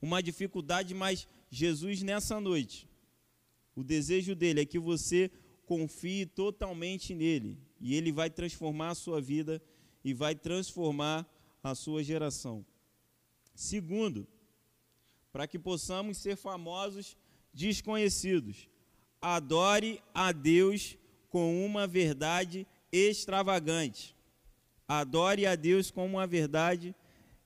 uma 0.00 0.22
dificuldade, 0.22 0.94
mas 0.94 1.28
Jesus 1.50 2.02
nessa 2.02 2.40
noite, 2.40 2.88
o 3.76 3.84
desejo 3.84 4.34
dele 4.34 4.62
é 4.62 4.64
que 4.64 4.78
você 4.78 5.30
confie 5.66 6.24
totalmente 6.24 7.14
nele 7.14 7.58
e 7.80 7.94
ele 7.94 8.12
vai 8.12 8.28
transformar 8.28 8.90
a 8.90 8.94
sua 8.94 9.20
vida 9.20 9.62
e 10.04 10.12
vai 10.12 10.34
transformar 10.34 11.26
a 11.62 11.74
sua 11.74 12.02
geração. 12.02 12.64
Segundo, 13.54 14.26
para 15.32 15.46
que 15.46 15.58
possamos 15.58 16.18
ser 16.18 16.36
famosos 16.36 17.16
desconhecidos. 17.52 18.68
Adore 19.20 20.02
a 20.14 20.32
Deus 20.32 20.96
com 21.28 21.64
uma 21.64 21.86
verdade 21.86 22.66
extravagante. 22.90 24.16
Adore 24.88 25.46
a 25.46 25.54
Deus 25.54 25.90
com 25.90 26.04
uma 26.06 26.26
verdade 26.26 26.94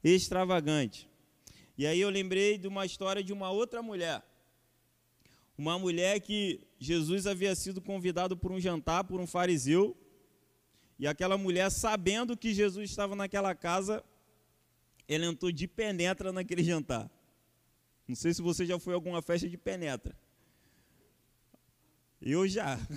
extravagante. 0.02 1.08
E 1.76 1.86
aí 1.86 2.00
eu 2.00 2.08
lembrei 2.08 2.56
de 2.56 2.68
uma 2.68 2.86
história 2.86 3.22
de 3.22 3.32
uma 3.32 3.50
outra 3.50 3.82
mulher. 3.82 4.22
Uma 5.56 5.78
mulher 5.78 6.20
que 6.20 6.60
Jesus 6.78 7.26
havia 7.26 7.54
sido 7.54 7.80
convidado 7.80 8.36
por 8.36 8.50
um 8.50 8.60
jantar 8.60 9.04
por 9.04 9.20
um 9.20 9.26
fariseu, 9.26 9.96
e 10.98 11.06
aquela 11.06 11.36
mulher, 11.36 11.70
sabendo 11.70 12.36
que 12.36 12.54
Jesus 12.54 12.90
estava 12.90 13.16
naquela 13.16 13.54
casa, 13.54 14.04
ela 15.08 15.26
entrou 15.26 15.50
de 15.50 15.66
penetra 15.66 16.32
naquele 16.32 16.62
jantar. 16.62 17.10
Não 18.06 18.14
sei 18.14 18.32
se 18.32 18.42
você 18.42 18.64
já 18.64 18.78
foi 18.78 18.92
a 18.92 18.96
alguma 18.96 19.20
festa 19.22 19.48
de 19.48 19.56
penetra. 19.56 20.16
Eu 22.20 22.46
já. 22.46 22.78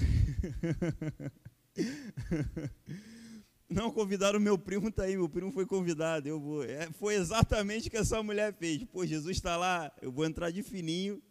Não 3.70 3.92
convidaram 3.92 4.40
meu 4.40 4.58
primo, 4.58 4.90
tá 4.90 5.04
aí, 5.04 5.18
meu 5.18 5.28
primo 5.28 5.52
foi 5.52 5.66
convidado, 5.66 6.26
eu 6.28 6.40
vou. 6.40 6.64
É, 6.64 6.90
foi 6.94 7.16
exatamente 7.16 7.90
o 7.90 7.92
que 7.92 7.98
essa 7.98 8.24
mulher 8.24 8.54
fez. 8.54 8.86
Pô, 8.86 9.06
Jesus 9.06 9.36
está 9.36 9.58
lá, 9.58 9.92
eu 10.02 10.10
vou 10.10 10.26
entrar 10.26 10.50
de 10.52 10.64
fininho. 10.64 11.22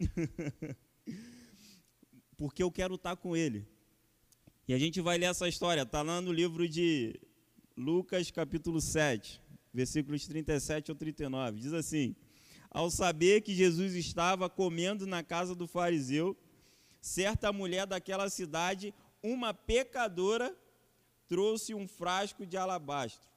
Porque 2.36 2.62
eu 2.62 2.70
quero 2.70 2.94
estar 2.94 3.16
com 3.16 3.36
ele. 3.36 3.68
E 4.68 4.74
a 4.74 4.78
gente 4.78 5.00
vai 5.00 5.16
ler 5.16 5.26
essa 5.26 5.46
história, 5.46 5.82
está 5.82 6.02
lá 6.02 6.20
no 6.20 6.32
livro 6.32 6.68
de 6.68 7.14
Lucas, 7.76 8.32
capítulo 8.32 8.80
7, 8.80 9.40
versículos 9.72 10.26
37 10.26 10.90
ou 10.90 10.96
39. 10.96 11.60
Diz 11.60 11.72
assim: 11.72 12.16
Ao 12.68 12.90
saber 12.90 13.42
que 13.42 13.54
Jesus 13.54 13.94
estava 13.94 14.50
comendo 14.50 15.06
na 15.06 15.22
casa 15.22 15.54
do 15.54 15.68
fariseu, 15.68 16.36
certa 17.00 17.52
mulher 17.52 17.86
daquela 17.86 18.28
cidade, 18.28 18.92
uma 19.22 19.54
pecadora, 19.54 20.52
trouxe 21.28 21.72
um 21.72 21.86
frasco 21.86 22.44
de 22.44 22.56
alabastro 22.56 23.30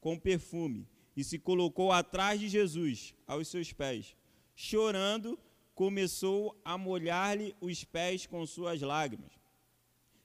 com 0.00 0.18
perfume 0.18 0.88
e 1.16 1.22
se 1.22 1.38
colocou 1.38 1.92
atrás 1.92 2.40
de 2.40 2.48
Jesus, 2.48 3.14
aos 3.28 3.46
seus 3.46 3.72
pés. 3.72 4.16
Chorando, 4.56 5.38
começou 5.72 6.60
a 6.64 6.76
molhar-lhe 6.76 7.54
os 7.60 7.84
pés 7.84 8.26
com 8.26 8.44
suas 8.44 8.80
lágrimas. 8.80 9.37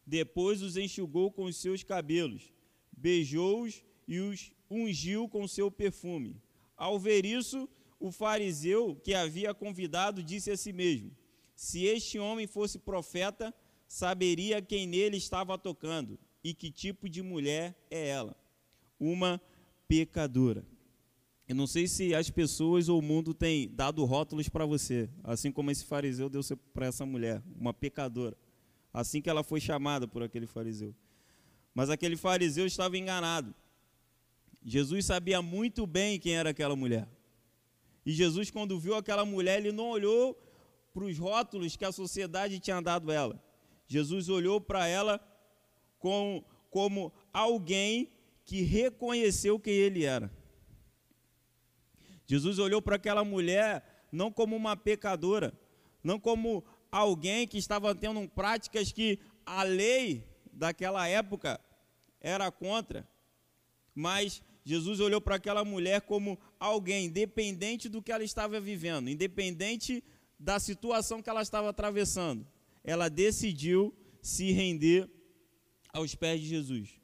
Depois 0.06 0.62
os 0.62 0.78
enxugou 0.78 1.32
com 1.32 1.46
os 1.46 1.58
seus 1.58 1.84
cabelos, 1.84 2.54
beijou-os 2.92 3.84
e 4.08 4.20
os 4.20 4.52
ungiu 4.70 5.30
com 5.30 5.48
seu 5.48 5.72
perfume. 5.72 6.42
Ao 6.76 7.00
ver 7.00 7.26
isso, 7.26 7.70
o 8.00 8.12
fariseu 8.12 8.96
que 9.04 9.14
havia 9.14 9.54
convidado 9.54 10.22
disse 10.22 10.52
a 10.52 10.58
si 10.58 10.74
mesmo: 10.74 11.12
Se 11.56 11.86
este 11.86 12.20
homem 12.20 12.48
fosse 12.48 12.78
profeta, 12.78 13.54
saberia 13.88 14.62
quem 14.62 14.86
nele 14.88 15.18
estava 15.18 15.58
tocando 15.58 16.20
e 16.44 16.54
que 16.54 16.72
tipo 16.72 17.08
de 17.08 17.22
mulher 17.22 17.76
é 17.90 18.10
ela. 18.10 18.36
Uma 19.00 19.42
pecadora. 19.88 20.66
Eu 21.48 21.56
não 21.56 21.68
sei 21.68 21.88
se 21.88 22.16
as 22.16 22.30
pessoas 22.30 22.90
ou 22.90 23.00
o 23.00 23.02
mundo 23.02 23.34
têm 23.34 23.70
dado 23.70 24.04
rótulos 24.06 24.50
para 24.50 24.66
você, 24.66 25.10
assim 25.24 25.52
como 25.52 25.72
esse 25.72 25.86
fariseu 25.86 26.30
deu 26.30 26.42
para 26.74 26.88
essa 26.88 27.06
mulher, 27.06 27.42
uma 27.56 27.74
pecadora. 27.74 28.36
Assim 28.94 29.22
que 29.22 29.30
ela 29.30 29.44
foi 29.44 29.60
chamada 29.60 30.08
por 30.08 30.22
aquele 30.22 30.46
fariseu. 30.46 30.94
Mas 31.74 31.90
aquele 31.90 32.16
fariseu 32.16 32.68
estava 32.68 32.98
enganado. 32.98 33.54
Jesus 34.64 35.06
sabia 35.06 35.42
muito 35.42 35.88
bem 35.88 36.20
quem 36.20 36.36
era 36.36 36.52
aquela 36.52 36.76
mulher. 36.76 37.08
E 38.06 38.12
Jesus, 38.12 38.52
quando 38.52 38.80
viu 38.80 38.96
aquela 38.96 39.26
mulher, 39.26 39.60
ele 39.60 39.72
não 39.72 39.90
olhou 39.90 40.38
para 40.94 41.06
os 41.06 41.18
rótulos 41.18 41.76
que 41.76 41.84
a 41.84 41.92
sociedade 41.92 42.60
tinha 42.60 42.80
dado 42.82 43.10
a 43.10 43.14
ela. 43.14 43.44
Jesus 43.88 44.30
olhou 44.30 44.62
para 44.62 44.88
ela 44.88 45.20
com, 45.98 46.44
como 46.70 47.12
alguém 47.32 48.10
que 48.46 48.62
reconheceu 48.62 49.60
quem 49.60 49.74
ele 49.74 50.06
era. 50.06 50.32
Jesus 52.26 52.60
olhou 52.60 52.82
para 52.82 52.96
aquela 52.96 53.24
mulher 53.24 54.06
não 54.12 54.32
como 54.32 54.56
uma 54.56 54.78
pecadora, 54.78 55.54
não 56.04 56.20
como 56.20 56.64
alguém 56.94 57.48
que 57.48 57.58
estava 57.58 57.96
tendo 57.96 58.30
práticas 58.30 58.92
que 58.92 59.18
a 59.44 59.64
lei 59.64 60.24
daquela 60.54 61.08
época 61.08 61.60
era 62.22 62.52
contra, 62.52 63.10
mas 63.96 64.44
Jesus 64.64 65.00
olhou 65.00 65.20
para 65.20 65.36
aquela 65.36 65.66
mulher 65.66 66.02
como 66.02 66.40
alguém, 66.60 67.08
independente 67.08 67.90
do 67.90 68.00
que 68.00 68.12
ela 68.12 68.24
estava 68.24 68.62
vivendo, 68.62 69.10
independente 69.10 70.04
da 70.40 70.60
situação 70.60 71.20
que 71.20 71.30
ela 71.32 71.42
estava 71.42 71.70
atravessando, 71.70 72.46
ela 72.84 73.10
decidiu 73.10 73.92
se 74.22 74.52
render 74.52 75.10
aos 75.92 76.14
pés 76.14 76.42
de 76.42 76.48
Jesus. 76.48 77.02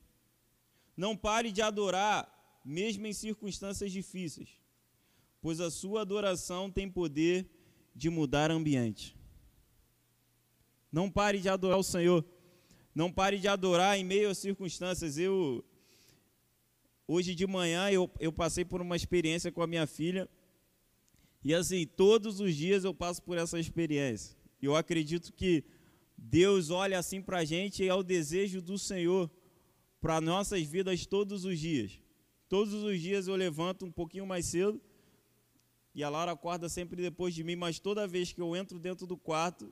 Não 0.95 1.17
pare 1.17 1.51
de 1.51 1.63
adorar, 1.63 2.61
mesmo 2.63 3.07
em 3.07 3.13
circunstâncias 3.13 3.91
difíceis, 3.91 4.49
pois 5.41 5.59
a 5.59 5.71
sua 5.71 6.01
adoração 6.01 6.69
tem 6.69 6.87
poder 6.87 7.49
de 7.95 8.07
mudar 8.07 8.51
ambiente. 8.51 9.18
Não 10.91 11.09
pare 11.09 11.39
de 11.39 11.49
adorar 11.49 11.77
o 11.77 11.83
Senhor. 11.83 12.25
Não 12.93 13.11
pare 13.11 13.37
de 13.37 13.47
adorar 13.47 13.97
em 13.97 14.03
meio 14.03 14.29
às 14.29 14.37
circunstâncias. 14.37 15.17
Eu 15.17 15.63
hoje 17.07 17.33
de 17.33 17.47
manhã 17.47 17.89
eu, 17.89 18.09
eu 18.19 18.31
passei 18.31 18.63
por 18.63 18.81
uma 18.81 18.95
experiência 18.95 19.51
com 19.51 19.61
a 19.61 19.67
minha 19.67 19.87
filha. 19.87 20.29
E 21.43 21.53
assim, 21.53 21.85
todos 21.85 22.39
os 22.39 22.55
dias 22.55 22.83
eu 22.83 22.93
passo 22.93 23.21
por 23.23 23.37
essa 23.37 23.59
experiência. 23.59 24.37
Eu 24.61 24.75
acredito 24.75 25.31
que 25.31 25.63
Deus 26.17 26.69
olha 26.69 26.99
assim 26.99 27.21
para 27.21 27.39
a 27.39 27.45
gente 27.45 27.83
e 27.83 27.87
é 27.87 27.93
o 27.93 28.03
desejo 28.03 28.61
do 28.61 28.77
Senhor 28.77 29.31
para 30.01 30.19
nossas 30.19 30.63
vidas 30.63 31.05
todos 31.05 31.45
os 31.45 31.59
dias. 31.59 31.99
Todos 32.49 32.73
os 32.73 32.99
dias 32.99 33.27
eu 33.27 33.35
levanto 33.35 33.85
um 33.85 33.91
pouquinho 33.91 34.25
mais 34.25 34.45
cedo 34.45 34.81
e 35.93 36.03
a 36.03 36.09
Laura 36.09 36.31
acorda 36.31 36.69
sempre 36.69 37.01
depois 37.01 37.33
de 37.33 37.43
mim, 37.43 37.55
mas 37.55 37.79
toda 37.79 38.07
vez 38.07 38.31
que 38.31 38.41
eu 38.41 38.55
entro 38.55 38.79
dentro 38.79 39.07
do 39.07 39.17
quarto, 39.17 39.71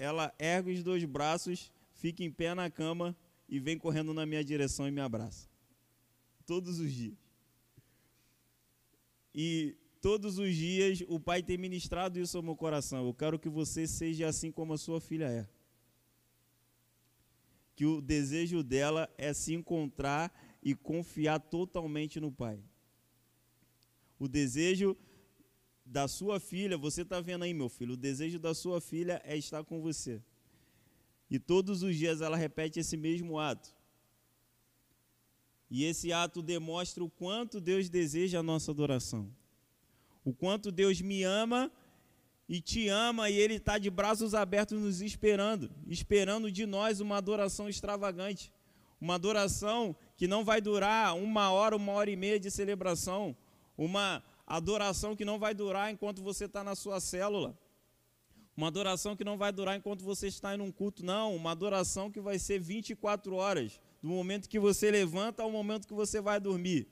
ela 0.00 0.34
ergue 0.38 0.72
os 0.72 0.82
dois 0.82 1.04
braços, 1.04 1.70
fica 1.92 2.24
em 2.24 2.32
pé 2.32 2.54
na 2.54 2.70
cama 2.70 3.14
e 3.46 3.60
vem 3.60 3.76
correndo 3.76 4.14
na 4.14 4.24
minha 4.24 4.42
direção 4.42 4.88
e 4.88 4.90
me 4.90 5.00
abraça. 5.02 5.46
Todos 6.46 6.78
os 6.78 6.90
dias. 6.90 7.18
E 9.34 9.76
todos 10.00 10.38
os 10.38 10.56
dias 10.56 11.04
o 11.06 11.20
Pai 11.20 11.42
tem 11.42 11.58
ministrado 11.58 12.18
isso 12.18 12.34
ao 12.34 12.42
meu 12.42 12.56
coração. 12.56 13.06
Eu 13.06 13.12
quero 13.12 13.38
que 13.38 13.50
você 13.50 13.86
seja 13.86 14.26
assim 14.26 14.50
como 14.50 14.72
a 14.72 14.78
sua 14.78 15.02
filha 15.02 15.26
é 15.26 15.46
que 17.76 17.84
o 17.84 18.00
desejo 18.00 18.62
dela 18.62 19.06
é 19.18 19.34
se 19.34 19.54
encontrar 19.54 20.32
e 20.62 20.74
confiar 20.74 21.38
totalmente 21.40 22.18
no 22.20 22.32
Pai. 22.32 22.58
O 24.18 24.26
desejo 24.26 24.96
da 25.90 26.06
sua 26.06 26.38
filha, 26.38 26.78
você 26.78 27.02
está 27.02 27.20
vendo 27.20 27.42
aí, 27.42 27.52
meu 27.52 27.68
filho, 27.68 27.94
o 27.94 27.96
desejo 27.96 28.38
da 28.38 28.54
sua 28.54 28.80
filha 28.80 29.20
é 29.24 29.36
estar 29.36 29.64
com 29.64 29.80
você. 29.80 30.22
E 31.28 31.36
todos 31.36 31.82
os 31.82 31.96
dias 31.96 32.20
ela 32.20 32.36
repete 32.36 32.78
esse 32.78 32.96
mesmo 32.96 33.40
ato. 33.40 33.74
E 35.68 35.84
esse 35.84 36.12
ato 36.12 36.42
demonstra 36.42 37.02
o 37.02 37.10
quanto 37.10 37.60
Deus 37.60 37.88
deseja 37.88 38.38
a 38.38 38.42
nossa 38.42 38.70
adoração. 38.70 39.28
O 40.24 40.32
quanto 40.32 40.70
Deus 40.70 41.00
me 41.00 41.24
ama 41.24 41.72
e 42.48 42.60
te 42.60 42.86
ama 42.88 43.28
e 43.28 43.36
Ele 43.36 43.54
está 43.54 43.76
de 43.76 43.90
braços 43.90 44.32
abertos 44.32 44.80
nos 44.80 45.00
esperando, 45.00 45.72
esperando 45.88 46.52
de 46.52 46.66
nós 46.66 47.00
uma 47.00 47.16
adoração 47.16 47.68
extravagante, 47.68 48.52
uma 49.00 49.16
adoração 49.16 49.96
que 50.16 50.28
não 50.28 50.44
vai 50.44 50.60
durar 50.60 51.16
uma 51.16 51.50
hora, 51.50 51.74
uma 51.74 51.92
hora 51.92 52.10
e 52.10 52.16
meia 52.16 52.38
de 52.38 52.50
celebração, 52.50 53.36
uma 53.76 54.22
adoração 54.56 55.14
que 55.14 55.24
não 55.24 55.38
vai 55.38 55.54
durar 55.54 55.92
enquanto 55.92 56.20
você 56.20 56.46
está 56.46 56.64
na 56.64 56.74
sua 56.74 56.98
célula, 56.98 57.56
uma 58.56 58.66
adoração 58.66 59.14
que 59.14 59.22
não 59.22 59.38
vai 59.38 59.52
durar 59.52 59.76
enquanto 59.76 60.02
você 60.04 60.26
está 60.26 60.54
em 60.56 60.60
um 60.60 60.72
culto, 60.72 61.04
não, 61.04 61.36
uma 61.36 61.52
adoração 61.52 62.10
que 62.10 62.20
vai 62.20 62.36
ser 62.36 62.58
24 62.58 63.36
horas, 63.36 63.80
do 64.02 64.08
momento 64.08 64.48
que 64.48 64.58
você 64.58 64.90
levanta 64.90 65.44
ao 65.44 65.52
momento 65.52 65.86
que 65.86 65.94
você 65.94 66.20
vai 66.20 66.40
dormir. 66.40 66.88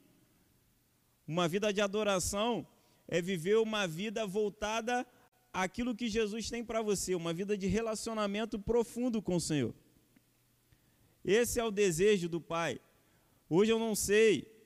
Uma 1.27 1.49
vida 1.49 1.73
de 1.73 1.81
adoração 1.81 2.65
é 3.07 3.21
viver 3.21 3.57
uma 3.57 3.85
vida 3.85 4.25
voltada 4.25 5.05
aquilo 5.51 5.93
que 5.93 6.07
Jesus 6.07 6.49
tem 6.49 6.63
para 6.63 6.81
você, 6.81 7.13
uma 7.13 7.33
vida 7.33 7.57
de 7.57 7.67
relacionamento 7.67 8.57
profundo 8.57 9.21
com 9.21 9.35
o 9.35 9.41
Senhor. 9.41 9.75
Esse 11.25 11.59
é 11.59 11.63
o 11.63 11.71
desejo 11.71 12.29
do 12.29 12.39
Pai. 12.39 12.79
Hoje 13.49 13.71
eu 13.71 13.79
não 13.79 13.95
sei 13.95 14.58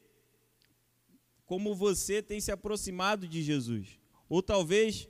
como 1.54 1.76
você 1.76 2.20
tem 2.20 2.42
se 2.42 2.52
aproximado 2.52 3.28
de 3.28 3.44
Jesus. 3.44 4.00
Ou 4.28 4.42
talvez 4.42 5.08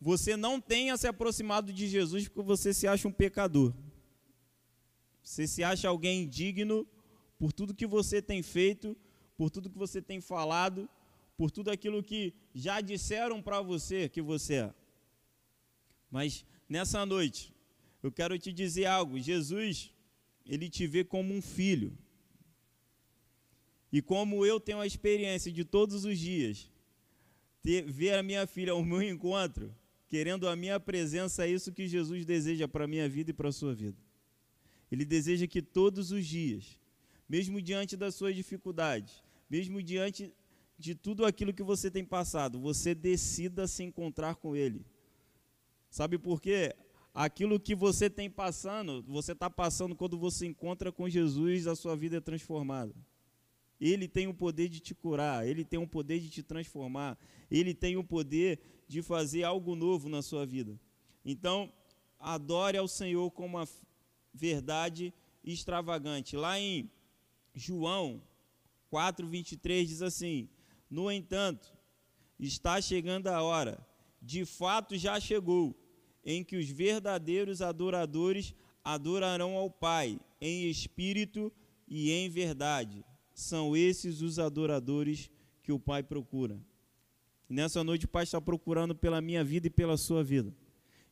você 0.00 0.34
não 0.34 0.58
tenha 0.58 0.96
se 0.96 1.06
aproximado 1.06 1.70
de 1.74 1.86
Jesus 1.86 2.26
porque 2.26 2.46
você 2.46 2.72
se 2.72 2.86
acha 2.86 3.06
um 3.06 3.12
pecador. 3.12 3.74
Você 5.22 5.46
se 5.46 5.62
acha 5.62 5.86
alguém 5.86 6.22
indigno 6.22 6.88
por 7.38 7.52
tudo 7.52 7.74
que 7.74 7.86
você 7.86 8.22
tem 8.22 8.42
feito, 8.42 8.96
por 9.36 9.50
tudo 9.50 9.68
que 9.68 9.76
você 9.76 10.00
tem 10.00 10.22
falado, 10.22 10.88
por 11.36 11.50
tudo 11.50 11.70
aquilo 11.70 12.02
que 12.02 12.32
já 12.54 12.80
disseram 12.80 13.42
para 13.42 13.60
você 13.60 14.08
que 14.08 14.22
você 14.22 14.54
é. 14.54 14.74
Mas 16.10 16.46
nessa 16.66 17.04
noite, 17.04 17.54
eu 18.02 18.10
quero 18.10 18.38
te 18.38 18.50
dizer 18.54 18.86
algo. 18.86 19.20
Jesus, 19.20 19.92
ele 20.46 20.70
te 20.70 20.86
vê 20.86 21.04
como 21.04 21.34
um 21.34 21.42
filho. 21.42 21.92
E 23.94 24.02
como 24.02 24.44
eu 24.44 24.58
tenho 24.58 24.80
a 24.80 24.86
experiência 24.88 25.52
de 25.52 25.64
todos 25.64 26.04
os 26.04 26.18
dias, 26.18 26.68
ter, 27.62 27.84
ver 27.84 28.14
a 28.14 28.24
minha 28.24 28.44
filha 28.44 28.72
ao 28.72 28.84
meu 28.84 29.00
encontro, 29.00 29.72
querendo 30.08 30.48
a 30.48 30.56
minha 30.56 30.80
presença, 30.80 31.46
é 31.46 31.50
isso 31.50 31.72
que 31.72 31.86
Jesus 31.86 32.26
deseja 32.26 32.66
para 32.66 32.86
a 32.86 32.88
minha 32.88 33.08
vida 33.08 33.30
e 33.30 33.32
para 33.32 33.50
a 33.50 33.52
sua 33.52 33.72
vida. 33.72 33.96
Ele 34.90 35.04
deseja 35.04 35.46
que 35.46 35.62
todos 35.62 36.10
os 36.10 36.26
dias, 36.26 36.76
mesmo 37.28 37.62
diante 37.62 37.96
das 37.96 38.16
suas 38.16 38.34
dificuldades, 38.34 39.22
mesmo 39.48 39.80
diante 39.80 40.34
de 40.76 40.96
tudo 40.96 41.24
aquilo 41.24 41.54
que 41.54 41.62
você 41.62 41.88
tem 41.88 42.04
passado, 42.04 42.58
você 42.58 42.96
decida 42.96 43.68
se 43.68 43.84
encontrar 43.84 44.34
com 44.34 44.56
Ele. 44.56 44.84
Sabe 45.88 46.18
por 46.18 46.40
quê? 46.40 46.74
Aquilo 47.14 47.60
que 47.60 47.76
você 47.76 48.10
tem 48.10 48.28
passando, 48.28 49.04
você 49.04 49.30
está 49.30 49.48
passando 49.48 49.94
quando 49.94 50.18
você 50.18 50.46
encontra 50.46 50.90
com 50.90 51.08
Jesus, 51.08 51.68
a 51.68 51.76
sua 51.76 51.94
vida 51.94 52.16
é 52.16 52.20
transformada. 52.20 52.92
Ele 53.80 54.06
tem 54.06 54.26
o 54.26 54.34
poder 54.34 54.68
de 54.68 54.80
te 54.80 54.94
curar, 54.94 55.46
ele 55.46 55.64
tem 55.64 55.78
o 55.78 55.86
poder 55.86 56.20
de 56.20 56.30
te 56.30 56.42
transformar, 56.42 57.18
ele 57.50 57.74
tem 57.74 57.96
o 57.96 58.04
poder 58.04 58.60
de 58.86 59.02
fazer 59.02 59.42
algo 59.42 59.74
novo 59.74 60.08
na 60.08 60.22
sua 60.22 60.46
vida. 60.46 60.78
Então, 61.24 61.72
adore 62.18 62.78
ao 62.78 62.86
Senhor 62.86 63.30
com 63.30 63.46
uma 63.46 63.68
verdade 64.32 65.12
extravagante. 65.42 66.36
Lá 66.36 66.58
em 66.58 66.90
João 67.54 68.22
4:23 68.90 69.86
diz 69.86 70.02
assim: 70.02 70.48
No 70.88 71.10
entanto, 71.10 71.72
está 72.38 72.80
chegando 72.80 73.26
a 73.28 73.42
hora, 73.42 73.84
de 74.22 74.44
fato 74.44 74.96
já 74.96 75.18
chegou, 75.18 75.74
em 76.24 76.44
que 76.44 76.56
os 76.56 76.68
verdadeiros 76.68 77.60
adoradores 77.60 78.54
adorarão 78.82 79.56
ao 79.56 79.70
Pai 79.70 80.20
em 80.40 80.68
espírito 80.68 81.52
e 81.88 82.10
em 82.10 82.28
verdade 82.28 83.04
são 83.34 83.76
esses 83.76 84.22
os 84.22 84.38
adoradores 84.38 85.30
que 85.62 85.72
o 85.72 85.78
Pai 85.78 86.02
procura. 86.02 86.58
Nessa 87.48 87.84
noite 87.84 88.06
o 88.06 88.08
Pai 88.08 88.22
está 88.22 88.40
procurando 88.40 88.94
pela 88.94 89.20
minha 89.20 89.44
vida 89.44 89.66
e 89.66 89.70
pela 89.70 89.96
sua 89.96 90.22
vida. 90.22 90.54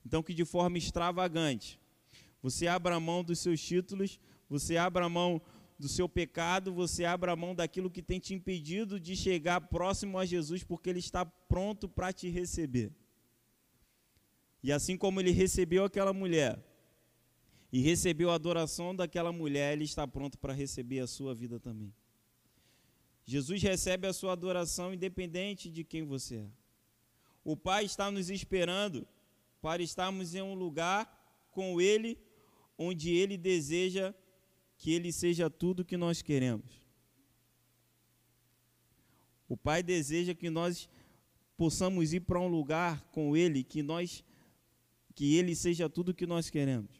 Então 0.06 0.22
que 0.22 0.32
de 0.32 0.44
forma 0.44 0.78
extravagante 0.78 1.78
você 2.42 2.66
abra 2.66 2.98
mão 2.98 3.22
dos 3.22 3.38
seus 3.38 3.60
títulos, 3.60 4.18
você 4.48 4.76
abra 4.76 5.08
mão 5.08 5.40
do 5.78 5.88
seu 5.88 6.08
pecado, 6.08 6.72
você 6.72 7.04
abra 7.04 7.34
mão 7.34 7.54
daquilo 7.54 7.90
que 7.90 8.02
tem 8.02 8.20
te 8.20 8.34
impedido 8.34 9.00
de 9.00 9.16
chegar 9.16 9.60
próximo 9.60 10.18
a 10.18 10.24
Jesus, 10.24 10.62
porque 10.62 10.88
Ele 10.88 10.98
está 11.00 11.24
pronto 11.24 11.88
para 11.88 12.12
te 12.12 12.28
receber. 12.28 12.92
E 14.62 14.70
assim 14.70 14.96
como 14.96 15.20
Ele 15.20 15.32
recebeu 15.32 15.84
aquela 15.84 16.12
mulher, 16.12 16.64
e 17.72 17.80
recebeu 17.80 18.30
a 18.30 18.34
adoração 18.34 18.94
daquela 18.94 19.32
mulher, 19.32 19.72
Ele 19.72 19.84
está 19.84 20.06
pronto 20.06 20.38
para 20.38 20.52
receber 20.52 21.00
a 21.00 21.06
sua 21.06 21.34
vida 21.34 21.58
também. 21.58 21.92
Jesus 23.32 23.62
recebe 23.62 24.06
a 24.06 24.12
sua 24.12 24.32
adoração 24.32 24.92
independente 24.92 25.70
de 25.70 25.82
quem 25.82 26.02
você 26.04 26.36
é. 26.36 26.50
O 27.42 27.56
Pai 27.56 27.86
está 27.86 28.10
nos 28.10 28.28
esperando 28.28 29.08
para 29.62 29.82
estarmos 29.82 30.34
em 30.34 30.42
um 30.42 30.54
lugar 30.54 31.02
com 31.50 31.80
Ele, 31.80 32.18
onde 32.76 33.10
Ele 33.10 33.38
deseja 33.38 34.14
que 34.76 34.92
Ele 34.92 35.10
seja 35.10 35.48
tudo 35.48 35.82
que 35.82 35.96
nós 35.96 36.20
queremos. 36.20 36.70
O 39.48 39.56
Pai 39.56 39.82
deseja 39.82 40.34
que 40.34 40.50
nós 40.50 40.86
possamos 41.56 42.12
ir 42.12 42.20
para 42.20 42.38
um 42.38 42.48
lugar 42.48 43.00
com 43.12 43.34
Ele, 43.34 43.64
que 43.64 43.82
nós, 43.82 44.22
que 45.14 45.36
Ele 45.36 45.54
seja 45.54 45.88
tudo 45.88 46.12
que 46.12 46.26
nós 46.26 46.50
queremos. 46.50 46.90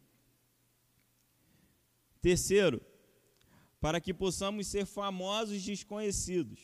Terceiro, 2.22 2.80
para 3.82 4.00
que 4.00 4.14
possamos 4.14 4.68
ser 4.68 4.86
famosos 4.86 5.60
desconhecidos. 5.60 6.60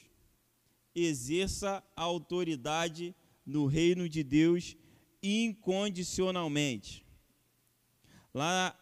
Exerça 0.94 1.82
a 1.96 2.02
autoridade 2.02 3.12
no 3.44 3.66
reino 3.66 4.08
de 4.08 4.22
Deus 4.22 4.76
incondicionalmente. 5.20 7.04
Lá 8.32 8.78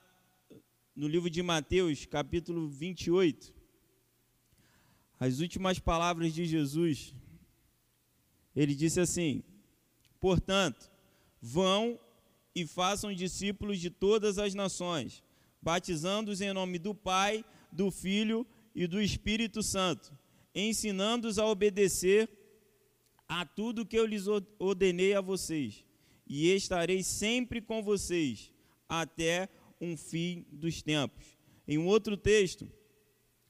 no 0.94 1.08
livro 1.08 1.30
de 1.30 1.42
Mateus, 1.42 2.04
capítulo 2.04 2.68
28, 2.68 3.54
as 5.18 5.40
últimas 5.40 5.78
palavras 5.78 6.34
de 6.34 6.44
Jesus, 6.44 7.14
ele 8.54 8.74
disse 8.74 9.00
assim: 9.00 9.42
Portanto, 10.20 10.90
vão 11.40 11.98
e 12.54 12.66
façam 12.66 13.14
discípulos 13.14 13.80
de 13.80 13.88
todas 13.88 14.38
as 14.38 14.52
nações, 14.52 15.24
batizando-os 15.62 16.42
em 16.42 16.52
nome 16.52 16.78
do 16.78 16.94
Pai, 16.94 17.42
do 17.76 17.90
Filho 17.90 18.46
e 18.74 18.86
do 18.86 19.00
Espírito 19.00 19.62
Santo, 19.62 20.16
ensinando-os 20.54 21.38
a 21.38 21.46
obedecer 21.46 22.28
a 23.28 23.44
tudo 23.44 23.84
que 23.84 23.98
eu 23.98 24.06
lhes 24.06 24.26
ordenei 24.58 25.14
a 25.14 25.20
vocês, 25.20 25.84
e 26.26 26.50
estarei 26.50 27.02
sempre 27.02 27.60
com 27.60 27.82
vocês 27.82 28.50
até 28.88 29.48
um 29.80 29.96
fim 29.96 30.46
dos 30.50 30.82
tempos. 30.82 31.36
Em 31.68 31.76
um 31.76 31.86
outro 31.86 32.16
texto, 32.16 32.68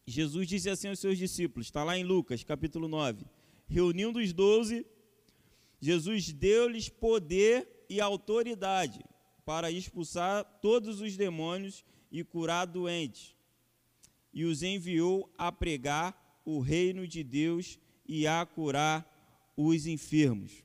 Jesus 0.06 0.48
disse 0.48 0.68
assim 0.68 0.88
aos 0.88 0.98
seus 0.98 1.16
discípulos, 1.16 1.66
está 1.66 1.84
lá 1.84 1.96
em 1.96 2.04
Lucas, 2.04 2.42
capítulo 2.42 2.88
9: 2.88 3.24
reunindo 3.66 4.18
os 4.18 4.32
doze, 4.32 4.84
Jesus 5.80 6.32
deu-lhes 6.32 6.88
poder 6.88 7.68
e 7.88 8.00
autoridade 8.00 9.04
para 9.44 9.70
expulsar 9.70 10.44
todos 10.60 11.00
os 11.00 11.16
demônios 11.16 11.84
e 12.10 12.24
curar 12.24 12.66
doentes 12.66 13.35
e 14.36 14.44
os 14.44 14.62
enviou 14.62 15.32
a 15.38 15.50
pregar 15.50 16.14
o 16.44 16.60
reino 16.60 17.08
de 17.08 17.24
Deus 17.24 17.78
e 18.06 18.26
a 18.26 18.44
curar 18.44 19.10
os 19.56 19.86
enfermos. 19.86 20.62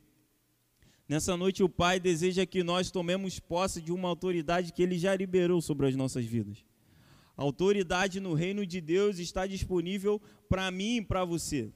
Nessa 1.08 1.38
noite, 1.38 1.64
o 1.64 1.70
Pai 1.70 1.98
deseja 1.98 2.46
que 2.46 2.64
nós 2.64 2.92
tomemos 2.92 3.40
posse 3.40 3.82
de 3.82 3.94
uma 3.94 4.10
autoridade 4.10 4.74
que 4.74 4.84
Ele 4.84 5.00
já 5.00 5.16
liberou 5.16 5.62
sobre 5.62 5.88
as 5.88 5.96
nossas 5.96 6.26
vidas. 6.26 6.66
A 7.38 7.44
autoridade 7.44 8.20
no 8.20 8.34
reino 8.34 8.66
de 8.66 8.82
Deus 8.82 9.20
está 9.20 9.48
disponível 9.48 10.22
para 10.50 10.70
mim 10.70 10.98
e 10.98 11.02
para 11.02 11.24
você. 11.24 11.72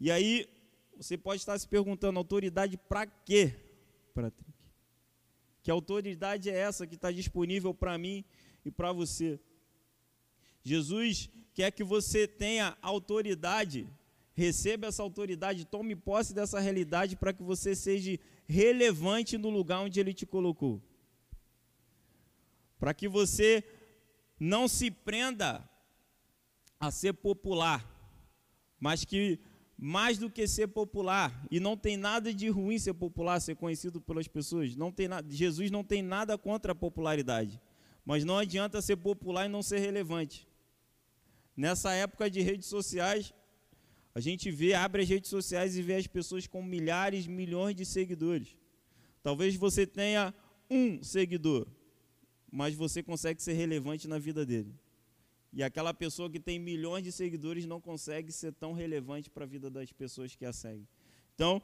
E 0.00 0.10
aí, 0.10 0.48
você 0.96 1.18
pode 1.18 1.42
estar 1.42 1.58
se 1.58 1.68
perguntando: 1.68 2.18
autoridade 2.18 2.78
para 2.78 3.04
quê, 3.06 3.54
Patrick? 4.14 4.54
Que 5.62 5.70
autoridade 5.70 6.48
é 6.48 6.56
essa 6.56 6.86
que 6.86 6.94
está 6.94 7.12
disponível 7.12 7.74
para 7.74 7.98
mim 7.98 8.24
e 8.64 8.70
para 8.70 8.90
você? 8.90 9.38
Jesus 10.68 11.30
quer 11.54 11.70
que 11.72 11.82
você 11.82 12.28
tenha 12.28 12.76
autoridade, 12.82 13.88
receba 14.34 14.86
essa 14.86 15.02
autoridade, 15.02 15.64
tome 15.64 15.96
posse 15.96 16.34
dessa 16.34 16.60
realidade 16.60 17.16
para 17.16 17.32
que 17.32 17.42
você 17.42 17.74
seja 17.74 18.18
relevante 18.46 19.36
no 19.36 19.50
lugar 19.50 19.80
onde 19.80 19.98
Ele 19.98 20.12
te 20.12 20.26
colocou. 20.26 20.80
Para 22.78 22.94
que 22.94 23.08
você 23.08 23.64
não 24.38 24.68
se 24.68 24.90
prenda 24.90 25.68
a 26.78 26.90
ser 26.90 27.12
popular, 27.12 27.84
mas 28.78 29.04
que 29.04 29.40
mais 29.76 30.18
do 30.18 30.28
que 30.28 30.46
ser 30.48 30.66
popular, 30.66 31.46
e 31.52 31.60
não 31.60 31.76
tem 31.76 31.96
nada 31.96 32.34
de 32.34 32.48
ruim 32.48 32.80
ser 32.80 32.94
popular, 32.94 33.40
ser 33.40 33.54
conhecido 33.54 34.00
pelas 34.00 34.26
pessoas, 34.26 34.74
não 34.74 34.90
tem 34.90 35.06
nada, 35.06 35.30
Jesus 35.30 35.70
não 35.70 35.84
tem 35.84 36.02
nada 36.02 36.36
contra 36.36 36.72
a 36.72 36.74
popularidade, 36.74 37.60
mas 38.04 38.24
não 38.24 38.38
adianta 38.38 38.82
ser 38.82 38.96
popular 38.96 39.46
e 39.46 39.48
não 39.48 39.62
ser 39.62 39.78
relevante. 39.78 40.47
Nessa 41.58 41.92
época 41.92 42.30
de 42.30 42.40
redes 42.40 42.68
sociais, 42.68 43.34
a 44.14 44.20
gente 44.20 44.48
vê, 44.48 44.74
abre 44.74 45.02
as 45.02 45.08
redes 45.08 45.28
sociais 45.28 45.76
e 45.76 45.82
vê 45.82 45.96
as 45.96 46.06
pessoas 46.06 46.46
com 46.46 46.62
milhares, 46.62 47.26
milhões 47.26 47.74
de 47.74 47.84
seguidores. 47.84 48.56
Talvez 49.24 49.56
você 49.56 49.84
tenha 49.84 50.32
um 50.70 51.02
seguidor, 51.02 51.66
mas 52.48 52.76
você 52.76 53.02
consegue 53.02 53.42
ser 53.42 53.54
relevante 53.54 54.06
na 54.06 54.20
vida 54.20 54.46
dele. 54.46 54.72
E 55.52 55.60
aquela 55.64 55.92
pessoa 55.92 56.30
que 56.30 56.38
tem 56.38 56.60
milhões 56.60 57.02
de 57.02 57.10
seguidores 57.10 57.66
não 57.66 57.80
consegue 57.80 58.30
ser 58.30 58.52
tão 58.52 58.72
relevante 58.72 59.28
para 59.28 59.42
a 59.42 59.48
vida 59.48 59.68
das 59.68 59.90
pessoas 59.90 60.36
que 60.36 60.46
a 60.46 60.52
seguem. 60.52 60.86
Então, 61.34 61.60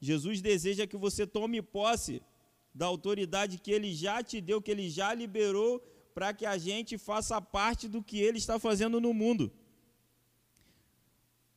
Jesus 0.00 0.40
deseja 0.40 0.86
que 0.86 0.96
você 0.96 1.26
tome 1.26 1.60
posse 1.60 2.22
da 2.72 2.86
autoridade 2.86 3.58
que 3.58 3.72
ele 3.72 3.92
já 3.92 4.22
te 4.22 4.40
deu, 4.40 4.62
que 4.62 4.70
ele 4.70 4.88
já 4.88 5.12
liberou 5.12 5.84
para 6.14 6.32
que 6.32 6.46
a 6.46 6.56
gente 6.58 6.98
faça 6.98 7.40
parte 7.40 7.88
do 7.88 8.02
que 8.02 8.18
ele 8.20 8.38
está 8.38 8.58
fazendo 8.58 9.00
no 9.00 9.12
mundo. 9.12 9.52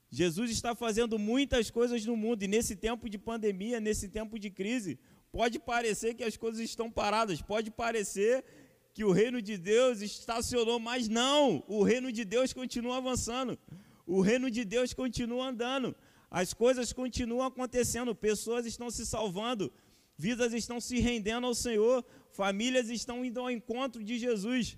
Jesus 0.09 0.49
está 0.49 0.73
fazendo 0.73 1.19
muitas 1.19 1.69
coisas 1.69 2.05
no 2.05 2.15
mundo 2.15 2.43
e 2.43 2.47
nesse 2.47 2.75
tempo 2.75 3.09
de 3.09 3.17
pandemia, 3.17 3.79
nesse 3.79 4.07
tempo 4.07 4.39
de 4.39 4.49
crise, 4.49 4.97
pode 5.31 5.59
parecer 5.59 6.13
que 6.13 6.23
as 6.23 6.37
coisas 6.37 6.61
estão 6.61 6.89
paradas, 6.89 7.41
pode 7.41 7.69
parecer 7.69 8.45
que 8.93 9.03
o 9.03 9.11
reino 9.11 9.41
de 9.41 9.57
Deus 9.57 10.01
estacionou, 10.01 10.79
mas 10.79 11.09
não, 11.09 11.61
o 11.67 11.83
reino 11.83 12.09
de 12.13 12.23
Deus 12.23 12.53
continua 12.53 12.95
avançando, 12.97 13.59
o 14.07 14.21
reino 14.21 14.49
de 14.49 14.63
Deus 14.63 14.93
continua 14.93 15.49
andando, 15.49 15.93
as 16.31 16.53
coisas 16.53 16.93
continuam 16.93 17.45
acontecendo, 17.45 18.15
pessoas 18.15 18.65
estão 18.65 18.89
se 18.89 19.05
salvando, 19.05 19.69
vidas 20.17 20.53
estão 20.53 20.79
se 20.79 20.97
rendendo 20.99 21.45
ao 21.45 21.53
Senhor, 21.53 22.05
famílias 22.41 22.89
estão 22.89 23.23
indo 23.23 23.39
ao 23.39 23.49
encontro 23.49 24.03
de 24.03 24.17
Jesus. 24.25 24.77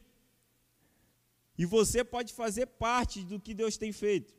E 1.57 1.65
você 1.65 2.03
pode 2.03 2.31
fazer 2.33 2.67
parte 2.67 3.23
do 3.23 3.39
que 3.39 3.53
Deus 3.53 3.77
tem 3.77 3.91
feito. 3.91 4.33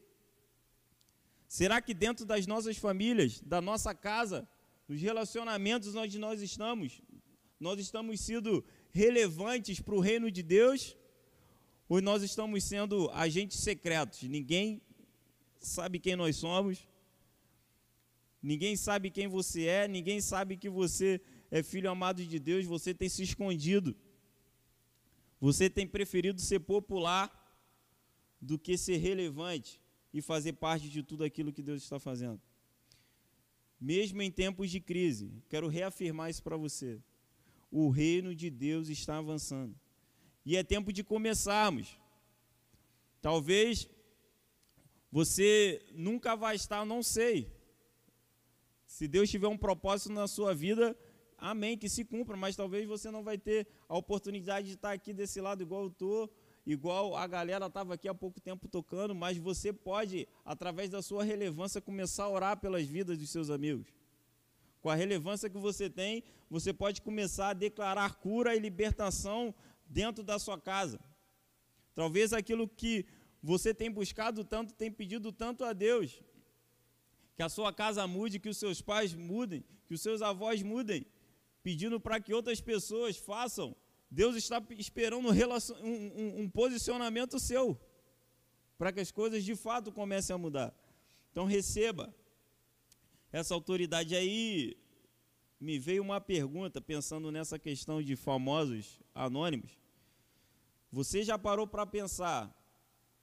Será 1.48 1.80
que 1.80 1.94
dentro 1.94 2.24
das 2.24 2.46
nossas 2.46 2.76
famílias, 2.76 3.40
da 3.40 3.60
nossa 3.60 3.94
casa, 3.94 4.48
nos 4.86 5.00
relacionamentos 5.00 5.94
onde 5.94 6.18
nós 6.18 6.40
estamos, 6.40 7.02
nós 7.58 7.78
estamos 7.80 8.20
sendo 8.20 8.64
relevantes 8.90 9.80
para 9.80 9.94
o 9.94 10.00
reino 10.00 10.30
de 10.30 10.42
Deus 10.42 10.96
ou 11.88 12.00
nós 12.00 12.22
estamos 12.22 12.64
sendo 12.64 13.10
agentes 13.10 13.58
secretos? 13.60 14.22
Ninguém 14.22 14.80
sabe 15.58 15.98
quem 15.98 16.16
nós 16.16 16.36
somos, 16.36 16.87
ninguém 18.42 18.76
sabe 18.76 19.10
quem 19.10 19.26
você 19.26 19.64
é, 19.66 19.88
ninguém 19.88 20.20
sabe 20.20 20.56
que 20.56 20.68
você 20.68 21.20
é 21.50 21.62
filho 21.62 21.90
amado 21.90 22.24
de 22.24 22.38
Deus, 22.38 22.64
você 22.64 22.94
tem 22.94 23.08
se 23.08 23.22
escondido, 23.22 23.96
você 25.40 25.70
tem 25.70 25.86
preferido 25.86 26.40
ser 26.40 26.60
popular 26.60 27.34
do 28.40 28.58
que 28.58 28.76
ser 28.76 28.96
relevante 28.98 29.80
e 30.12 30.20
fazer 30.20 30.54
parte 30.54 30.88
de 30.88 31.02
tudo 31.02 31.24
aquilo 31.24 31.52
que 31.52 31.62
Deus 31.62 31.82
está 31.82 31.98
fazendo. 31.98 32.40
Mesmo 33.80 34.20
em 34.22 34.30
tempos 34.30 34.70
de 34.70 34.80
crise, 34.80 35.32
quero 35.48 35.68
reafirmar 35.68 36.30
isso 36.30 36.42
para 36.42 36.56
você. 36.56 37.00
O 37.70 37.90
reino 37.90 38.34
de 38.34 38.50
Deus 38.50 38.88
está 38.88 39.18
avançando. 39.18 39.78
E 40.44 40.56
é 40.56 40.64
tempo 40.64 40.92
de 40.92 41.04
começarmos. 41.04 41.96
Talvez 43.20 43.88
você 45.10 45.84
nunca 45.92 46.34
vai 46.34 46.56
estar, 46.56 46.84
não 46.84 47.02
sei. 47.02 47.52
Se 48.88 49.06
Deus 49.06 49.28
tiver 49.28 49.46
um 49.48 49.56
propósito 49.56 50.10
na 50.10 50.26
sua 50.26 50.54
vida, 50.54 50.96
amém, 51.36 51.76
que 51.76 51.90
se 51.90 52.06
cumpra, 52.06 52.38
mas 52.38 52.56
talvez 52.56 52.88
você 52.88 53.10
não 53.10 53.22
vai 53.22 53.36
ter 53.36 53.68
a 53.86 53.94
oportunidade 53.96 54.68
de 54.68 54.74
estar 54.74 54.92
aqui 54.92 55.12
desse 55.12 55.42
lado 55.42 55.62
igual 55.62 55.82
eu 55.82 55.88
estou 55.88 56.32
igual 56.66 57.14
a 57.14 57.26
galera 57.26 57.66
estava 57.66 57.94
aqui 57.94 58.08
há 58.08 58.14
pouco 58.14 58.40
tempo 58.40 58.66
tocando, 58.66 59.14
mas 59.14 59.36
você 59.36 59.72
pode, 59.72 60.26
através 60.44 60.90
da 60.90 61.00
sua 61.00 61.22
relevância, 61.22 61.80
começar 61.80 62.24
a 62.24 62.30
orar 62.30 62.56
pelas 62.58 62.86
vidas 62.86 63.18
dos 63.18 63.30
seus 63.30 63.50
amigos. 63.50 63.86
Com 64.80 64.90
a 64.90 64.94
relevância 64.94 65.50
que 65.50 65.58
você 65.58 65.88
tem, 65.88 66.24
você 66.48 66.72
pode 66.72 67.02
começar 67.02 67.50
a 67.50 67.54
declarar 67.54 68.14
cura 68.16 68.56
e 68.56 68.58
libertação 68.58 69.54
dentro 69.86 70.24
da 70.24 70.38
sua 70.38 70.58
casa. 70.58 70.98
Talvez 71.94 72.32
aquilo 72.32 72.66
que 72.66 73.06
você 73.42 73.72
tem 73.74 73.90
buscado 73.90 74.44
tanto, 74.44 74.72
tem 74.74 74.90
pedido 74.90 75.30
tanto 75.30 75.64
a 75.64 75.72
Deus, 75.72 76.22
que 77.38 77.42
a 77.42 77.48
sua 77.48 77.72
casa 77.72 78.04
mude, 78.04 78.38
que 78.38 78.50
os 78.50 78.58
seus 78.58 78.82
pais 78.82 79.14
mudem, 79.14 79.64
que 79.86 79.94
os 79.94 80.02
seus 80.02 80.20
avós 80.20 80.62
mudem, 80.62 81.06
pedindo 81.62 81.98
para 81.98 82.20
que 82.20 82.34
outras 82.34 82.60
pessoas 82.60 83.16
façam 83.16 83.74
Deus 84.10 84.36
está 84.36 84.62
esperando 84.70 85.28
um, 85.28 86.48
posicionamento 86.48 87.38
seu, 87.38 87.78
para 88.78 88.90
que 88.90 89.00
as 89.00 89.10
coisas 89.10 89.44
de 89.44 89.54
fato 89.54 89.92
comecem 89.92 90.34
a 90.34 90.38
mudar. 90.38 90.74
Então 91.30 91.44
receba 91.44 92.14
essa 93.30 93.54
autoridade 93.54 94.16
aí. 94.16 94.76
Me 95.60 95.78
veio 95.78 96.02
uma 96.02 96.20
pergunta 96.20 96.80
pensando 96.80 97.30
nessa 97.30 97.58
questão 97.58 98.02
de 98.02 98.16
famosos 98.16 99.00
anônimos. 99.14 99.78
Você 100.90 101.22
já 101.22 101.38
parou 101.38 101.66
para 101.66 101.84
pensar 101.84 102.54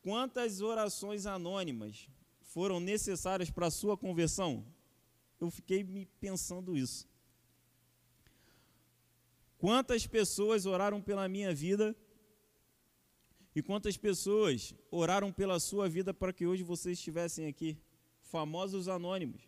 quantas 0.03 0.61
orações 0.61 1.25
anônimas 1.25 2.07
foram 2.55 2.79
necessárias 2.79 3.49
para 3.49 3.67
a 3.67 3.69
sua 3.69 3.97
conversão? 3.97 4.65
Eu 5.41 5.51
fiquei 5.51 5.83
me 5.83 6.05
pensando 6.21 6.77
isso. 6.77 7.05
Quantas 9.57 10.07
pessoas 10.07 10.65
oraram 10.65 11.01
pela 11.01 11.27
minha 11.27 11.53
vida 11.53 11.93
e 13.53 13.61
quantas 13.61 13.97
pessoas 13.97 14.73
oraram 14.89 15.33
pela 15.33 15.59
sua 15.59 15.89
vida 15.89 16.13
para 16.13 16.31
que 16.31 16.47
hoje 16.47 16.63
vocês 16.63 16.97
estivessem 16.97 17.45
aqui? 17.45 17.77
Famosos 18.21 18.87
anônimos. 18.87 19.41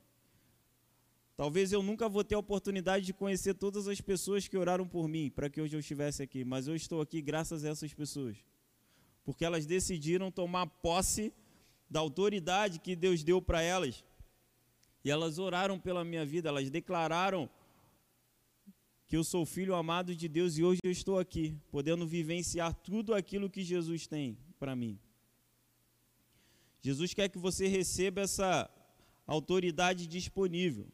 Talvez 1.38 1.72
eu 1.72 1.82
nunca 1.82 2.10
vou 2.10 2.26
ter 2.26 2.36
a 2.36 2.40
oportunidade 2.40 3.06
de 3.06 3.14
conhecer 3.14 3.54
todas 3.54 3.88
as 3.88 4.02
pessoas 4.02 4.50
que 4.50 4.58
oraram 4.58 4.86
por 4.86 5.08
mim 5.08 5.30
para 5.30 5.50
que 5.50 5.62
hoje 5.62 5.78
eu 5.78 5.80
estivesse 5.80 6.22
aqui, 6.22 6.44
mas 6.44 6.68
eu 6.68 6.76
estou 6.76 7.00
aqui 7.00 7.22
graças 7.22 7.64
a 7.64 7.70
essas 7.70 7.94
pessoas. 7.94 8.36
Porque 9.24 9.46
elas 9.46 9.66
decidiram 9.66 10.30
tomar 10.30 10.68
posse 10.68 11.32
da 11.90 12.00
autoridade 12.00 12.80
que 12.80 12.96
Deus 12.96 13.24
deu 13.24 13.42
para 13.42 13.62
elas. 13.62 14.04
E 15.04 15.12
elas 15.12 15.40
oraram 15.40 15.80
pela 15.80 16.04
minha 16.04 16.26
vida, 16.26 16.50
elas 16.50 16.70
declararam 16.70 17.50
que 19.08 19.16
eu 19.16 19.24
sou 19.24 19.46
filho 19.46 19.74
amado 19.74 20.14
de 20.14 20.28
Deus 20.28 20.58
e 20.58 20.64
hoje 20.64 20.82
eu 20.84 20.92
estou 20.92 21.18
aqui, 21.18 21.56
podendo 21.72 22.06
vivenciar 22.06 22.74
tudo 22.74 23.14
aquilo 23.14 23.50
que 23.50 23.64
Jesus 23.64 24.06
tem 24.06 24.38
para 24.60 24.76
mim. 24.76 25.00
Jesus 26.82 27.14
quer 27.14 27.30
que 27.30 27.38
você 27.38 27.68
receba 27.68 28.22
essa 28.22 28.70
autoridade 29.26 30.08
disponível. 30.08 30.88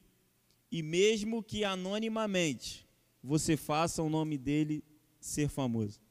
E 0.72 0.82
mesmo 0.82 1.42
que 1.42 1.64
anonimamente 1.64 2.88
você 3.24 3.56
faça 3.56 4.02
o 4.04 4.10
nome 4.10 4.38
dele 4.38 4.84
ser 5.20 5.48
famoso. 5.48 6.03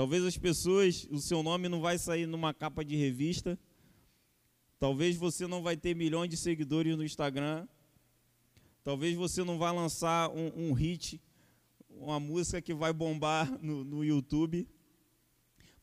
Talvez 0.00 0.24
as 0.24 0.38
pessoas, 0.38 1.06
o 1.10 1.18
seu 1.18 1.42
nome 1.42 1.68
não 1.68 1.82
vai 1.82 1.98
sair 1.98 2.24
numa 2.24 2.54
capa 2.54 2.82
de 2.82 2.96
revista. 2.96 3.58
Talvez 4.78 5.14
você 5.14 5.46
não 5.46 5.62
vai 5.62 5.76
ter 5.76 5.94
milhões 5.94 6.30
de 6.30 6.38
seguidores 6.38 6.96
no 6.96 7.04
Instagram, 7.04 7.68
Talvez 8.82 9.14
você 9.14 9.44
não 9.44 9.58
vá 9.58 9.70
lançar 9.70 10.30
um, 10.30 10.70
um 10.70 10.72
hit, 10.72 11.20
uma 11.90 12.18
música 12.18 12.62
que 12.62 12.72
vai 12.72 12.92
bombar 12.92 13.62
no, 13.62 13.84
no 13.84 14.04
YouTube, 14.04 14.66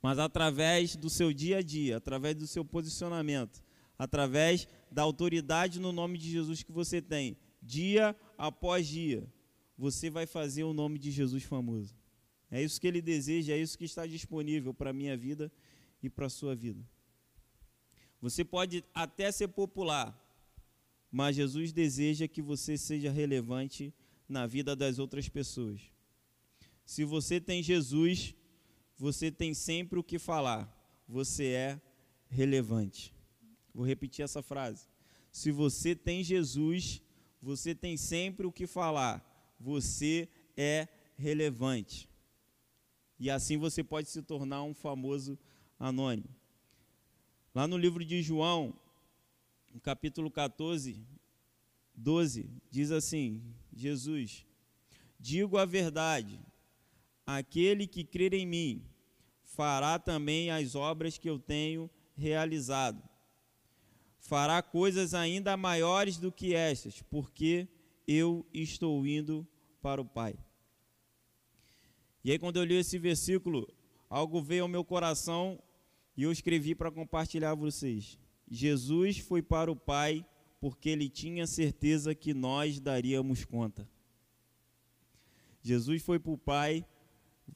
mas 0.01 0.17
através 0.17 0.95
do 0.95 1.09
seu 1.09 1.31
dia 1.31 1.57
a 1.57 1.61
dia, 1.61 1.97
através 1.97 2.35
do 2.35 2.47
seu 2.47 2.65
posicionamento, 2.65 3.63
através 3.97 4.67
da 4.91 5.03
autoridade 5.03 5.79
no 5.79 5.91
nome 5.91 6.17
de 6.17 6.29
Jesus 6.29 6.63
que 6.63 6.71
você 6.71 7.01
tem, 7.01 7.37
dia 7.61 8.15
após 8.37 8.87
dia, 8.87 9.31
você 9.77 10.09
vai 10.09 10.25
fazer 10.25 10.63
o 10.63 10.73
nome 10.73 10.97
de 10.97 11.11
Jesus 11.11 11.43
famoso. 11.43 11.96
É 12.49 12.61
isso 12.61 12.79
que 12.79 12.87
ele 12.87 13.01
deseja, 13.01 13.53
é 13.53 13.57
isso 13.57 13.77
que 13.77 13.85
está 13.85 14.05
disponível 14.05 14.73
para 14.73 14.91
a 14.91 14.93
minha 14.93 15.17
vida 15.17 15.51
e 16.01 16.09
para 16.09 16.27
a 16.27 16.29
sua 16.29 16.55
vida. 16.55 16.83
Você 18.21 18.43
pode 18.43 18.83
até 18.93 19.31
ser 19.31 19.49
popular, 19.49 20.17
mas 21.11 21.35
Jesus 21.35 21.71
deseja 21.71 22.27
que 22.27 22.41
você 22.41 22.77
seja 22.77 23.11
relevante 23.11 23.93
na 24.27 24.47
vida 24.47 24.75
das 24.75 24.97
outras 24.97 25.29
pessoas. 25.29 25.81
Se 26.85 27.03
você 27.03 27.39
tem 27.39 27.61
Jesus, 27.61 28.33
você 28.97 29.29
tem 29.29 29.53
sempre 29.53 29.99
o 29.99 30.03
que 30.03 30.17
falar. 30.17 30.73
Você 31.07 31.47
é 31.47 31.81
relevante. 32.29 33.13
Vou 33.73 33.85
repetir 33.85 34.23
essa 34.23 34.41
frase. 34.41 34.87
Se 35.31 35.51
você 35.51 35.95
tem 35.95 36.23
Jesus, 36.23 37.01
você 37.41 37.75
tem 37.75 37.95
sempre 37.95 38.47
o 38.47 38.51
que 38.51 38.65
falar. 38.65 39.23
Você 39.59 40.27
é 40.55 40.87
relevante. 41.15 42.06
E 43.19 43.29
assim 43.29 43.57
você 43.57 43.83
pode 43.83 44.09
se 44.09 44.21
tornar 44.21 44.63
um 44.63 44.73
famoso 44.73 45.37
anônimo. 45.79 46.29
Lá 47.53 47.67
no 47.67 47.77
livro 47.77 48.05
de 48.05 48.21
João, 48.21 48.73
no 49.73 49.79
capítulo 49.79 50.29
14, 50.29 51.03
12, 51.95 52.49
diz 52.69 52.91
assim: 52.91 53.41
Jesus, 53.75 54.45
digo 55.19 55.57
a 55.57 55.65
verdade, 55.65 56.39
aquele 57.25 57.87
que 57.87 58.03
crer 58.03 58.33
em 58.33 58.45
mim 58.45 58.85
fará 59.43 59.97
também 59.97 60.51
as 60.51 60.75
obras 60.75 61.17
que 61.17 61.29
eu 61.29 61.39
tenho 61.39 61.89
realizado. 62.15 63.01
Fará 64.19 64.61
coisas 64.61 65.13
ainda 65.13 65.57
maiores 65.57 66.17
do 66.17 66.31
que 66.31 66.53
estas, 66.53 67.01
porque 67.03 67.67
eu 68.07 68.45
estou 68.53 69.05
indo 69.07 69.47
para 69.81 70.01
o 70.01 70.05
Pai. 70.05 70.37
E 72.27 72.31
aí, 72.31 72.37
quando 72.37 72.57
eu 72.57 72.65
li 72.65 72.75
esse 72.75 72.99
versículo, 72.99 73.73
algo 74.09 74.41
veio 74.41 74.63
ao 74.63 74.67
meu 74.67 74.83
coração 74.83 75.57
e 76.17 76.23
eu 76.23 76.29
escrevi 76.29 76.75
para 76.75 76.91
compartilhar 76.91 77.55
com 77.55 77.61
vocês. 77.61 78.19
Jesus 78.51 79.19
foi 79.19 79.41
para 79.41 79.71
o 79.71 79.77
Pai 79.77 80.25
porque 80.59 80.89
ele 80.89 81.07
tinha 81.07 81.47
certeza 81.47 82.13
que 82.13 82.33
nós 82.33 82.81
daríamos 82.81 83.45
conta. 83.45 83.87
Jesus 85.61 86.01
foi 86.01 86.19
para 86.19 86.33
o 86.33 86.37
Pai, 86.37 86.85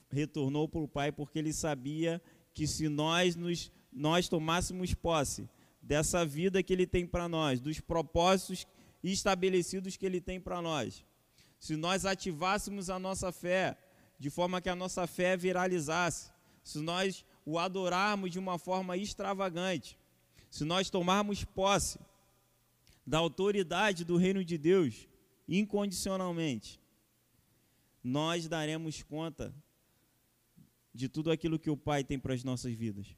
retornou 0.09 0.69
para 0.69 0.79
o 0.79 0.87
Pai 0.87 1.11
porque 1.11 1.37
ele 1.37 1.51
sabia 1.51 2.21
que 2.53 2.65
se 2.65 2.87
nós 2.87 3.35
nos 3.35 3.69
nós 3.91 4.29
tomássemos 4.29 4.93
posse 4.93 5.49
dessa 5.81 6.25
vida 6.25 6.63
que 6.63 6.71
ele 6.71 6.87
tem 6.87 7.05
para 7.05 7.27
nós, 7.27 7.59
dos 7.59 7.81
propósitos 7.81 8.65
estabelecidos 9.03 9.97
que 9.97 10.05
ele 10.05 10.21
tem 10.21 10.39
para 10.39 10.61
nós, 10.61 11.03
se 11.59 11.75
nós 11.75 12.05
ativássemos 12.05 12.89
a 12.89 12.97
nossa 12.97 13.33
fé 13.33 13.77
de 14.21 14.29
forma 14.29 14.61
que 14.61 14.69
a 14.69 14.75
nossa 14.75 15.07
fé 15.07 15.35
viralizasse, 15.35 16.31
se 16.63 16.77
nós 16.77 17.25
o 17.43 17.57
adorarmos 17.57 18.29
de 18.29 18.37
uma 18.37 18.59
forma 18.59 18.95
extravagante, 18.95 19.97
se 20.47 20.63
nós 20.63 20.91
tomarmos 20.91 21.43
posse 21.43 21.99
da 23.03 23.17
autoridade 23.17 24.05
do 24.05 24.17
reino 24.17 24.45
de 24.45 24.59
Deus 24.59 25.07
incondicionalmente, 25.47 26.79
nós 28.03 28.47
daremos 28.47 29.01
conta 29.01 29.51
de 30.93 31.09
tudo 31.09 31.31
aquilo 31.31 31.57
que 31.57 31.71
o 31.71 31.75
Pai 31.75 32.03
tem 32.03 32.19
para 32.19 32.35
as 32.35 32.43
nossas 32.43 32.75
vidas. 32.75 33.15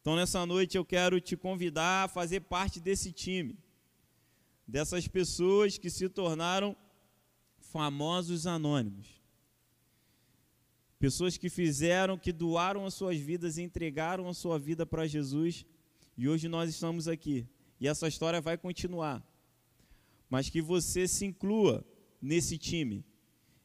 Então, 0.00 0.14
nessa 0.14 0.46
noite, 0.46 0.76
eu 0.76 0.84
quero 0.84 1.20
te 1.20 1.36
convidar 1.36 2.04
a 2.04 2.08
fazer 2.08 2.42
parte 2.42 2.78
desse 2.78 3.10
time. 3.10 3.58
dessas 4.68 5.08
pessoas 5.08 5.78
que 5.78 5.90
se 5.90 6.08
tornaram 6.08 6.76
famosos 7.58 8.46
anônimos. 8.46 9.17
Pessoas 10.98 11.36
que 11.36 11.48
fizeram, 11.48 12.18
que 12.18 12.32
doaram 12.32 12.84
as 12.84 12.94
suas 12.94 13.18
vidas 13.18 13.56
e 13.56 13.62
entregaram 13.62 14.28
a 14.28 14.34
sua 14.34 14.58
vida 14.58 14.84
para 14.84 15.06
Jesus. 15.06 15.64
E 16.16 16.28
hoje 16.28 16.48
nós 16.48 16.68
estamos 16.68 17.06
aqui. 17.06 17.46
E 17.80 17.86
essa 17.86 18.08
história 18.08 18.40
vai 18.40 18.58
continuar. 18.58 19.22
Mas 20.28 20.50
que 20.50 20.60
você 20.60 21.06
se 21.06 21.24
inclua 21.24 21.86
nesse 22.20 22.58
time 22.58 23.04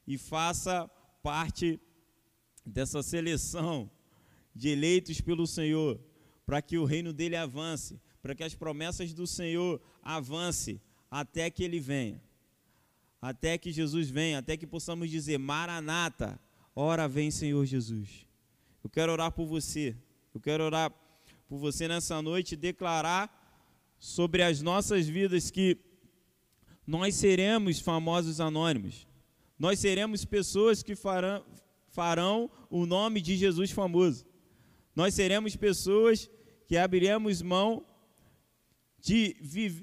e 0.06 0.18
faça 0.18 0.88
parte 1.24 1.80
dessa 2.66 3.02
seleção 3.02 3.90
de 4.54 4.70
eleitos 4.70 5.20
pelo 5.20 5.48
Senhor, 5.48 6.00
para 6.46 6.62
que 6.62 6.78
o 6.78 6.86
reino 6.86 7.12
dele 7.12 7.36
avance, 7.36 8.00
para 8.22 8.36
que 8.36 8.44
as 8.44 8.54
promessas 8.54 9.14
do 9.14 9.26
Senhor 9.26 9.82
avance 10.04 10.80
até 11.10 11.50
que 11.50 11.64
ele 11.64 11.80
venha. 11.80 12.22
Até 13.22 13.58
que 13.58 13.72
Jesus 13.72 14.10
venha, 14.10 14.40
até 14.40 14.56
que 14.56 14.68
possamos 14.68 15.10
dizer: 15.10 15.38
Maranata, 15.38 16.40
Ora 16.76 17.08
vem, 17.08 17.30
Senhor 17.30 17.64
Jesus. 17.66 18.26
Eu 18.84 18.90
quero 18.90 19.12
orar 19.12 19.32
por 19.32 19.46
você. 19.46 19.96
Eu 20.34 20.42
quero 20.42 20.64
orar 20.64 20.92
por 21.48 21.58
você 21.58 21.88
nessa 21.88 22.20
noite 22.20 22.54
e 22.54 22.58
declarar 22.58 23.30
sobre 24.00 24.42
as 24.42 24.62
nossas 24.62 25.08
vidas 25.08 25.52
que 25.52 25.78
nós 26.86 27.14
seremos 27.14 27.80
famosos 27.80 28.42
anônimos. 28.42 29.08
Nós 29.58 29.78
seremos 29.78 30.26
pessoas 30.26 30.82
que 30.82 30.96
farão, 30.96 31.46
farão 31.90 32.50
o 32.72 32.88
nome 32.88 33.22
de 33.22 33.38
Jesus 33.38 33.70
famoso. 33.70 34.26
Nós 34.96 35.14
seremos 35.14 35.56
pessoas 35.56 36.30
que 36.66 36.76
abriremos 36.76 37.42
mão 37.42 37.86
de, 39.00 39.36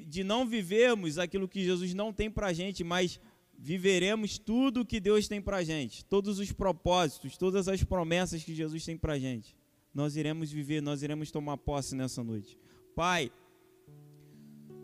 de 0.09 0.25
não 0.25 0.45
vivermos 0.45 1.19
aquilo 1.19 1.49
que 1.49 1.63
Jesus 1.63 1.95
não 1.95 2.13
tem 2.13 2.29
para 2.29 2.49
a 2.49 2.53
gente, 2.53 2.83
mas 2.83 3.21
viveremos 3.63 4.39
tudo 4.39 4.87
que 4.87 4.99
Deus 4.99 5.29
tem 5.29 5.41
para 5.41 5.63
gente, 5.63 6.03
todos 6.07 6.39
os 6.39 6.51
propósitos, 6.51 7.37
todas 7.37 7.69
as 7.69 7.85
promessas 7.85 8.43
que 8.43 8.55
Jesus 8.55 8.85
tem 8.85 8.97
para 8.97 9.19
gente. 9.19 9.55
Nós 9.93 10.17
iremos 10.17 10.51
viver, 10.51 10.81
nós 10.81 11.03
iremos 11.03 11.31
tomar 11.31 11.59
posse 11.59 11.95
nessa 11.95 12.25
noite. 12.25 12.59
Pai, 12.97 13.31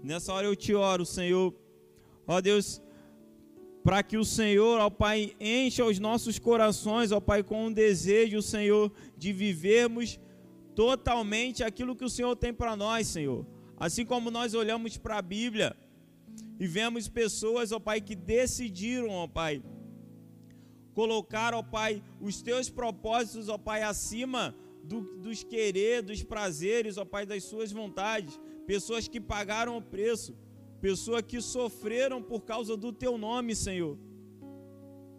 nessa 0.02 0.32
hora 0.32 0.46
eu 0.46 0.54
te 0.54 0.74
oro, 0.74 1.06
Senhor, 1.06 1.54
ó 2.26 2.40
Deus, 2.40 2.82
para 3.82 4.02
que 4.02 4.18
o 4.18 4.24
Senhor, 4.24 4.78
ó 4.78 4.90
Pai, 4.90 5.34
encha 5.40 5.82
os 5.82 5.98
nossos 5.98 6.38
corações, 6.38 7.12
ó 7.12 7.20
Pai, 7.20 7.42
com 7.42 7.66
um 7.66 7.72
desejo, 7.72 8.42
Senhor, 8.42 8.92
de 9.16 9.32
vivermos 9.32 10.20
totalmente 10.74 11.64
aquilo 11.64 11.96
que 11.96 12.04
o 12.04 12.10
Senhor 12.10 12.36
tem 12.36 12.52
para 12.52 12.76
nós, 12.76 13.06
Senhor. 13.06 13.46
Assim 13.78 14.04
como 14.04 14.30
nós 14.30 14.52
olhamos 14.52 14.98
para 14.98 15.16
a 15.16 15.22
Bíblia, 15.22 15.74
e 16.58 16.66
vemos 16.66 17.08
pessoas, 17.08 17.72
ó 17.72 17.78
Pai, 17.78 18.00
que 18.00 18.14
decidiram, 18.14 19.10
ó 19.10 19.26
Pai, 19.26 19.62
colocar, 20.94 21.52
ó 21.54 21.62
Pai, 21.62 22.02
os 22.20 22.40
teus 22.40 22.70
propósitos, 22.70 23.48
ó 23.48 23.58
Pai, 23.58 23.82
acima 23.82 24.54
do, 24.82 25.00
dos 25.18 25.42
querer, 25.42 26.02
dos 26.02 26.22
prazeres, 26.22 26.96
ó 26.96 27.04
Pai, 27.04 27.26
das 27.26 27.44
suas 27.44 27.70
vontades. 27.70 28.40
Pessoas 28.66 29.06
que 29.06 29.20
pagaram 29.20 29.76
o 29.76 29.82
preço, 29.82 30.34
pessoas 30.80 31.22
que 31.22 31.40
sofreram 31.40 32.22
por 32.22 32.42
causa 32.42 32.76
do 32.76 32.92
teu 32.92 33.18
nome, 33.18 33.54
Senhor. 33.54 33.98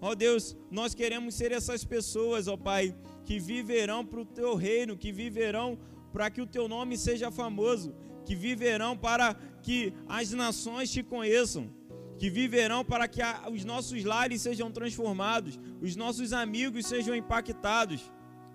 Ó 0.01 0.13
Deus, 0.13 0.55
nós 0.69 0.93
queremos 0.93 1.35
ser 1.35 1.51
essas 1.51 1.83
pessoas, 1.83 2.47
ó 2.47 2.57
Pai, 2.57 2.95
que 3.23 3.39
viverão 3.39 4.05
para 4.05 4.21
o 4.21 4.25
teu 4.25 4.55
reino, 4.55 4.97
que 4.97 5.11
viverão 5.11 5.77
para 6.11 6.29
que 6.29 6.41
o 6.41 6.47
teu 6.47 6.67
nome 6.67 6.97
seja 6.97 7.29
famoso, 7.29 7.93
que 8.27 8.35
viverão 8.35 8.97
para 8.97 9.33
que 9.61 9.93
as 10.05 10.31
nações 10.31 10.91
te 10.91 11.01
conheçam, 11.01 11.69
que 12.17 12.29
viverão 12.29 12.83
para 12.83 13.07
que 13.07 13.21
a, 13.21 13.47
os 13.49 13.63
nossos 13.63 14.03
lares 14.03 14.41
sejam 14.41 14.69
transformados, 14.69 15.57
os 15.81 15.95
nossos 15.95 16.33
amigos 16.33 16.85
sejam 16.85 17.15
impactados 17.15 18.01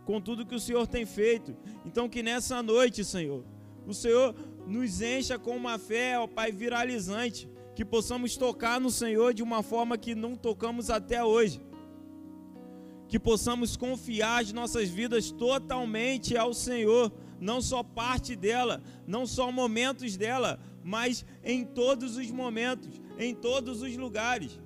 com 0.04 0.20
tudo 0.20 0.44
que 0.44 0.54
o 0.54 0.60
Senhor 0.60 0.86
tem 0.86 1.06
feito. 1.06 1.56
Então, 1.86 2.06
que 2.06 2.22
nessa 2.22 2.62
noite, 2.62 3.02
Senhor, 3.02 3.42
o 3.86 3.94
Senhor 3.94 4.34
nos 4.66 5.00
encha 5.00 5.38
com 5.38 5.56
uma 5.56 5.78
fé, 5.78 6.18
ó 6.18 6.26
Pai, 6.26 6.52
viralizante, 6.52 7.48
que 7.74 7.82
possamos 7.82 8.36
tocar 8.36 8.78
no 8.78 8.90
Senhor 8.90 9.32
de 9.32 9.42
uma 9.42 9.62
forma 9.62 9.96
que 9.96 10.14
não 10.14 10.36
tocamos 10.36 10.90
até 10.90 11.24
hoje. 11.24 11.62
Que 13.08 13.18
possamos 13.18 13.74
confiar 13.74 14.42
as 14.42 14.52
nossas 14.52 14.90
vidas 14.90 15.30
totalmente 15.30 16.36
ao 16.36 16.52
Senhor, 16.52 17.10
não 17.42 17.60
só 17.60 17.82
parte 17.82 18.36
dela, 18.36 18.80
não 19.04 19.26
só 19.26 19.50
momentos 19.50 20.16
dela, 20.16 20.60
mas 20.82 21.26
em 21.42 21.64
todos 21.64 22.16
os 22.16 22.30
momentos, 22.30 23.00
em 23.18 23.34
todos 23.34 23.82
os 23.82 23.96
lugares. 23.96 24.60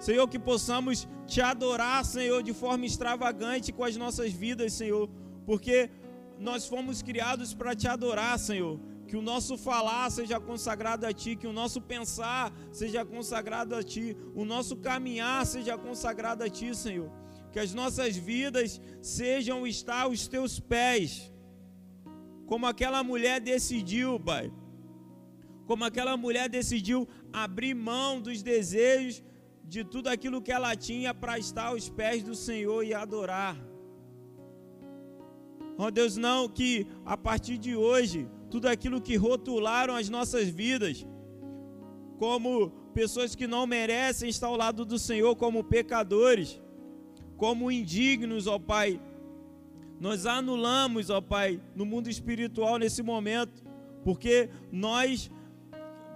Senhor, 0.00 0.26
que 0.28 0.38
possamos 0.38 1.06
te 1.26 1.40
adorar, 1.42 2.04
Senhor, 2.04 2.42
de 2.42 2.54
forma 2.54 2.86
extravagante 2.86 3.70
com 3.70 3.84
as 3.84 3.96
nossas 3.96 4.32
vidas, 4.32 4.72
Senhor, 4.72 5.10
porque 5.44 5.90
nós 6.38 6.66
fomos 6.66 7.02
criados 7.02 7.52
para 7.52 7.74
te 7.74 7.86
adorar, 7.86 8.38
Senhor. 8.38 8.80
Que 9.06 9.16
o 9.16 9.22
nosso 9.22 9.56
falar 9.56 10.10
seja 10.10 10.38
consagrado 10.38 11.06
a 11.06 11.12
Ti, 11.12 11.34
que 11.34 11.46
o 11.46 11.52
nosso 11.52 11.80
pensar 11.80 12.52
seja 12.72 13.04
consagrado 13.04 13.74
a 13.74 13.82
Ti, 13.82 14.16
o 14.34 14.44
nosso 14.44 14.76
caminhar 14.76 15.44
seja 15.46 15.76
consagrado 15.76 16.44
a 16.44 16.48
Ti, 16.48 16.74
Senhor 16.74 17.10
que 17.52 17.58
as 17.58 17.72
nossas 17.74 18.16
vidas 18.16 18.80
sejam 19.00 19.66
estar 19.66 20.02
aos 20.02 20.26
teus 20.28 20.58
pés, 20.60 21.32
como 22.46 22.66
aquela 22.66 23.02
mulher 23.02 23.40
decidiu, 23.40 24.18
Pai, 24.18 24.52
como 25.66 25.84
aquela 25.84 26.16
mulher 26.16 26.48
decidiu 26.48 27.06
abrir 27.32 27.74
mão 27.74 28.20
dos 28.20 28.42
desejos 28.42 29.22
de 29.62 29.84
tudo 29.84 30.08
aquilo 30.08 30.40
que 30.40 30.50
ela 30.50 30.74
tinha 30.74 31.12
para 31.12 31.38
estar 31.38 31.66
aos 31.66 31.88
pés 31.90 32.22
do 32.22 32.34
Senhor 32.34 32.82
e 32.84 32.94
adorar. 32.94 33.56
Oh 35.76 35.90
Deus, 35.90 36.16
não 36.16 36.48
que 36.48 36.86
a 37.04 37.16
partir 37.16 37.58
de 37.58 37.76
hoje, 37.76 38.28
tudo 38.50 38.66
aquilo 38.66 39.00
que 39.00 39.16
rotularam 39.16 39.94
as 39.94 40.08
nossas 40.08 40.48
vidas, 40.48 41.06
como 42.18 42.70
pessoas 42.92 43.34
que 43.34 43.46
não 43.46 43.66
merecem 43.66 44.28
estar 44.28 44.48
ao 44.48 44.56
lado 44.56 44.84
do 44.84 44.98
Senhor, 44.98 45.36
como 45.36 45.62
pecadores, 45.62 46.60
como 47.38 47.70
indignos, 47.70 48.46
ó 48.48 48.58
Pai. 48.58 49.00
Nós 49.98 50.26
anulamos, 50.26 51.08
ó 51.08 51.20
Pai, 51.20 51.60
no 51.74 51.86
mundo 51.86 52.10
espiritual 52.10 52.76
nesse 52.78 53.02
momento, 53.02 53.62
porque 54.04 54.50
nós 54.70 55.30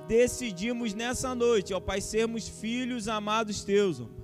decidimos 0.06 0.92
nessa 0.92 1.34
noite, 1.34 1.72
ó 1.72 1.80
Pai, 1.80 2.00
sermos 2.00 2.48
filhos 2.48 3.06
amados 3.08 3.64
teus, 3.64 4.00
ó 4.00 4.04
Pai. 4.04 4.22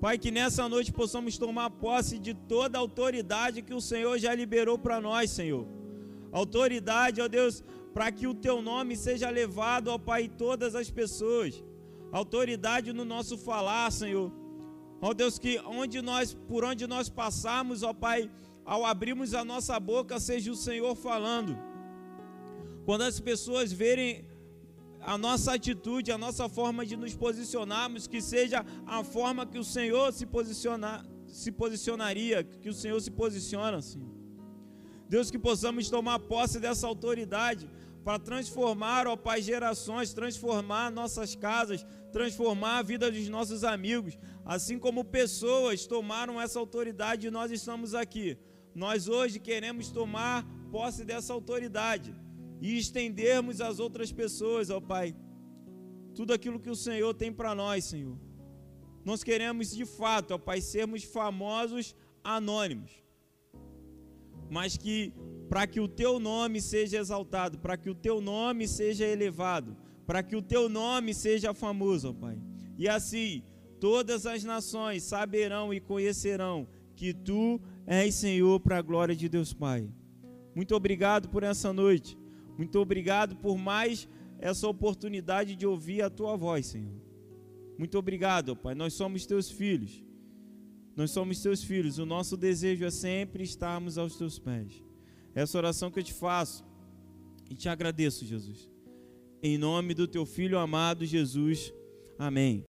Pai, 0.00 0.18
que 0.18 0.30
nessa 0.30 0.68
noite 0.68 0.92
possamos 0.92 1.36
tomar 1.36 1.70
posse 1.70 2.18
de 2.20 2.32
toda 2.32 2.78
a 2.78 2.80
autoridade 2.80 3.62
que 3.62 3.74
o 3.74 3.80
Senhor 3.80 4.16
já 4.16 4.32
liberou 4.32 4.78
para 4.78 5.00
nós, 5.00 5.28
Senhor. 5.30 5.66
Autoridade, 6.30 7.20
ó 7.20 7.26
Deus, 7.26 7.64
para 7.92 8.12
que 8.12 8.26
o 8.26 8.32
teu 8.32 8.62
nome 8.62 8.96
seja 8.96 9.28
levado, 9.28 9.88
ó 9.88 9.98
Pai, 9.98 10.28
todas 10.28 10.76
as 10.76 10.88
pessoas. 10.88 11.62
Autoridade 12.12 12.92
no 12.92 13.04
nosso 13.04 13.36
falar, 13.36 13.90
Senhor 13.90 14.37
Ó 15.00 15.14
Deus, 15.14 15.38
que 15.38 15.60
onde 15.60 16.02
nós, 16.02 16.34
por 16.48 16.64
onde 16.64 16.86
nós 16.86 17.08
passarmos, 17.08 17.82
ó 17.82 17.92
Pai, 17.92 18.30
ao 18.64 18.84
abrirmos 18.84 19.32
a 19.32 19.44
nossa 19.44 19.78
boca, 19.78 20.18
seja 20.18 20.50
o 20.50 20.56
Senhor 20.56 20.94
falando. 20.94 21.56
Quando 22.84 23.02
as 23.02 23.20
pessoas 23.20 23.72
verem 23.72 24.26
a 25.00 25.16
nossa 25.16 25.54
atitude, 25.54 26.10
a 26.10 26.18
nossa 26.18 26.48
forma 26.48 26.84
de 26.84 26.96
nos 26.96 27.14
posicionarmos, 27.14 28.06
que 28.06 28.20
seja 28.20 28.64
a 28.86 29.04
forma 29.04 29.46
que 29.46 29.58
o 29.58 29.64
Senhor 29.64 30.12
se, 30.12 30.26
posicionar, 30.26 31.04
se 31.26 31.52
posicionaria, 31.52 32.42
que 32.42 32.68
o 32.68 32.74
Senhor 32.74 33.00
se 33.00 33.10
posiciona, 33.10 33.78
assim. 33.78 34.02
Deus, 35.08 35.30
que 35.30 35.38
possamos 35.38 35.88
tomar 35.88 36.18
posse 36.18 36.58
dessa 36.60 36.86
autoridade 36.86 37.70
para 38.08 38.18
transformar, 38.18 39.06
ó 39.06 39.16
Pai, 39.18 39.42
gerações, 39.42 40.14
transformar 40.14 40.90
nossas 40.90 41.34
casas, 41.34 41.84
transformar 42.10 42.78
a 42.78 42.82
vida 42.82 43.10
dos 43.10 43.28
nossos 43.28 43.64
amigos, 43.64 44.18
assim 44.46 44.78
como 44.78 45.04
pessoas 45.04 45.86
tomaram 45.86 46.40
essa 46.40 46.58
autoridade 46.58 47.26
e 47.26 47.30
nós 47.30 47.50
estamos 47.50 47.94
aqui. 47.94 48.38
Nós 48.74 49.08
hoje 49.08 49.38
queremos 49.38 49.90
tomar 49.90 50.42
posse 50.72 51.04
dessa 51.04 51.34
autoridade 51.34 52.16
e 52.62 52.78
estendermos 52.78 53.60
às 53.60 53.78
outras 53.78 54.10
pessoas, 54.10 54.70
ó 54.70 54.80
Pai, 54.80 55.14
tudo 56.14 56.32
aquilo 56.32 56.58
que 56.58 56.70
o 56.70 56.74
Senhor 56.86 57.12
tem 57.12 57.30
para 57.30 57.54
nós, 57.54 57.84
Senhor. 57.84 58.18
Nós 59.04 59.22
queremos 59.22 59.76
de 59.76 59.84
fato, 59.84 60.32
ó 60.32 60.38
Pai, 60.38 60.62
sermos 60.62 61.04
famosos 61.04 61.94
anônimos, 62.24 62.90
mas 64.48 64.78
que 64.78 65.12
para 65.48 65.66
que 65.66 65.80
o 65.80 65.88
teu 65.88 66.20
nome 66.20 66.60
seja 66.60 66.98
exaltado, 66.98 67.58
para 67.58 67.76
que 67.76 67.88
o 67.88 67.94
teu 67.94 68.20
nome 68.20 68.68
seja 68.68 69.06
elevado, 69.06 69.76
para 70.06 70.22
que 70.22 70.36
o 70.36 70.42
teu 70.42 70.68
nome 70.68 71.14
seja 71.14 71.54
famoso, 71.54 72.10
ó 72.10 72.12
Pai. 72.12 72.38
E 72.76 72.88
assim, 72.88 73.42
todas 73.80 74.26
as 74.26 74.44
nações 74.44 75.02
saberão 75.02 75.72
e 75.72 75.80
conhecerão 75.80 76.68
que 76.94 77.14
tu 77.14 77.60
és 77.86 78.14
Senhor 78.14 78.60
para 78.60 78.78
a 78.78 78.82
glória 78.82 79.16
de 79.16 79.28
Deus 79.28 79.52
Pai. 79.52 79.88
Muito 80.54 80.74
obrigado 80.74 81.28
por 81.28 81.42
essa 81.42 81.72
noite. 81.72 82.18
Muito 82.56 82.78
obrigado 82.78 83.36
por 83.36 83.56
mais 83.56 84.08
essa 84.40 84.68
oportunidade 84.68 85.56
de 85.56 85.66
ouvir 85.66 86.02
a 86.02 86.10
tua 86.10 86.36
voz, 86.36 86.66
Senhor. 86.66 87.00
Muito 87.78 87.96
obrigado, 87.96 88.56
Pai. 88.56 88.74
Nós 88.74 88.94
somos 88.94 89.24
teus 89.24 89.50
filhos. 89.50 90.04
Nós 90.96 91.12
somos 91.12 91.40
teus 91.40 91.62
filhos. 91.62 91.98
O 91.98 92.04
nosso 92.04 92.36
desejo 92.36 92.84
é 92.84 92.90
sempre 92.90 93.44
estarmos 93.44 93.96
aos 93.96 94.16
teus 94.16 94.38
pés. 94.38 94.82
Essa 95.38 95.56
oração 95.56 95.88
que 95.88 96.00
eu 96.00 96.02
te 96.02 96.12
faço 96.12 96.64
e 97.48 97.54
te 97.54 97.68
agradeço, 97.68 98.26
Jesus. 98.26 98.68
Em 99.40 99.56
nome 99.56 99.94
do 99.94 100.08
teu 100.08 100.26
filho 100.26 100.58
amado 100.58 101.06
Jesus. 101.06 101.72
Amém. 102.18 102.67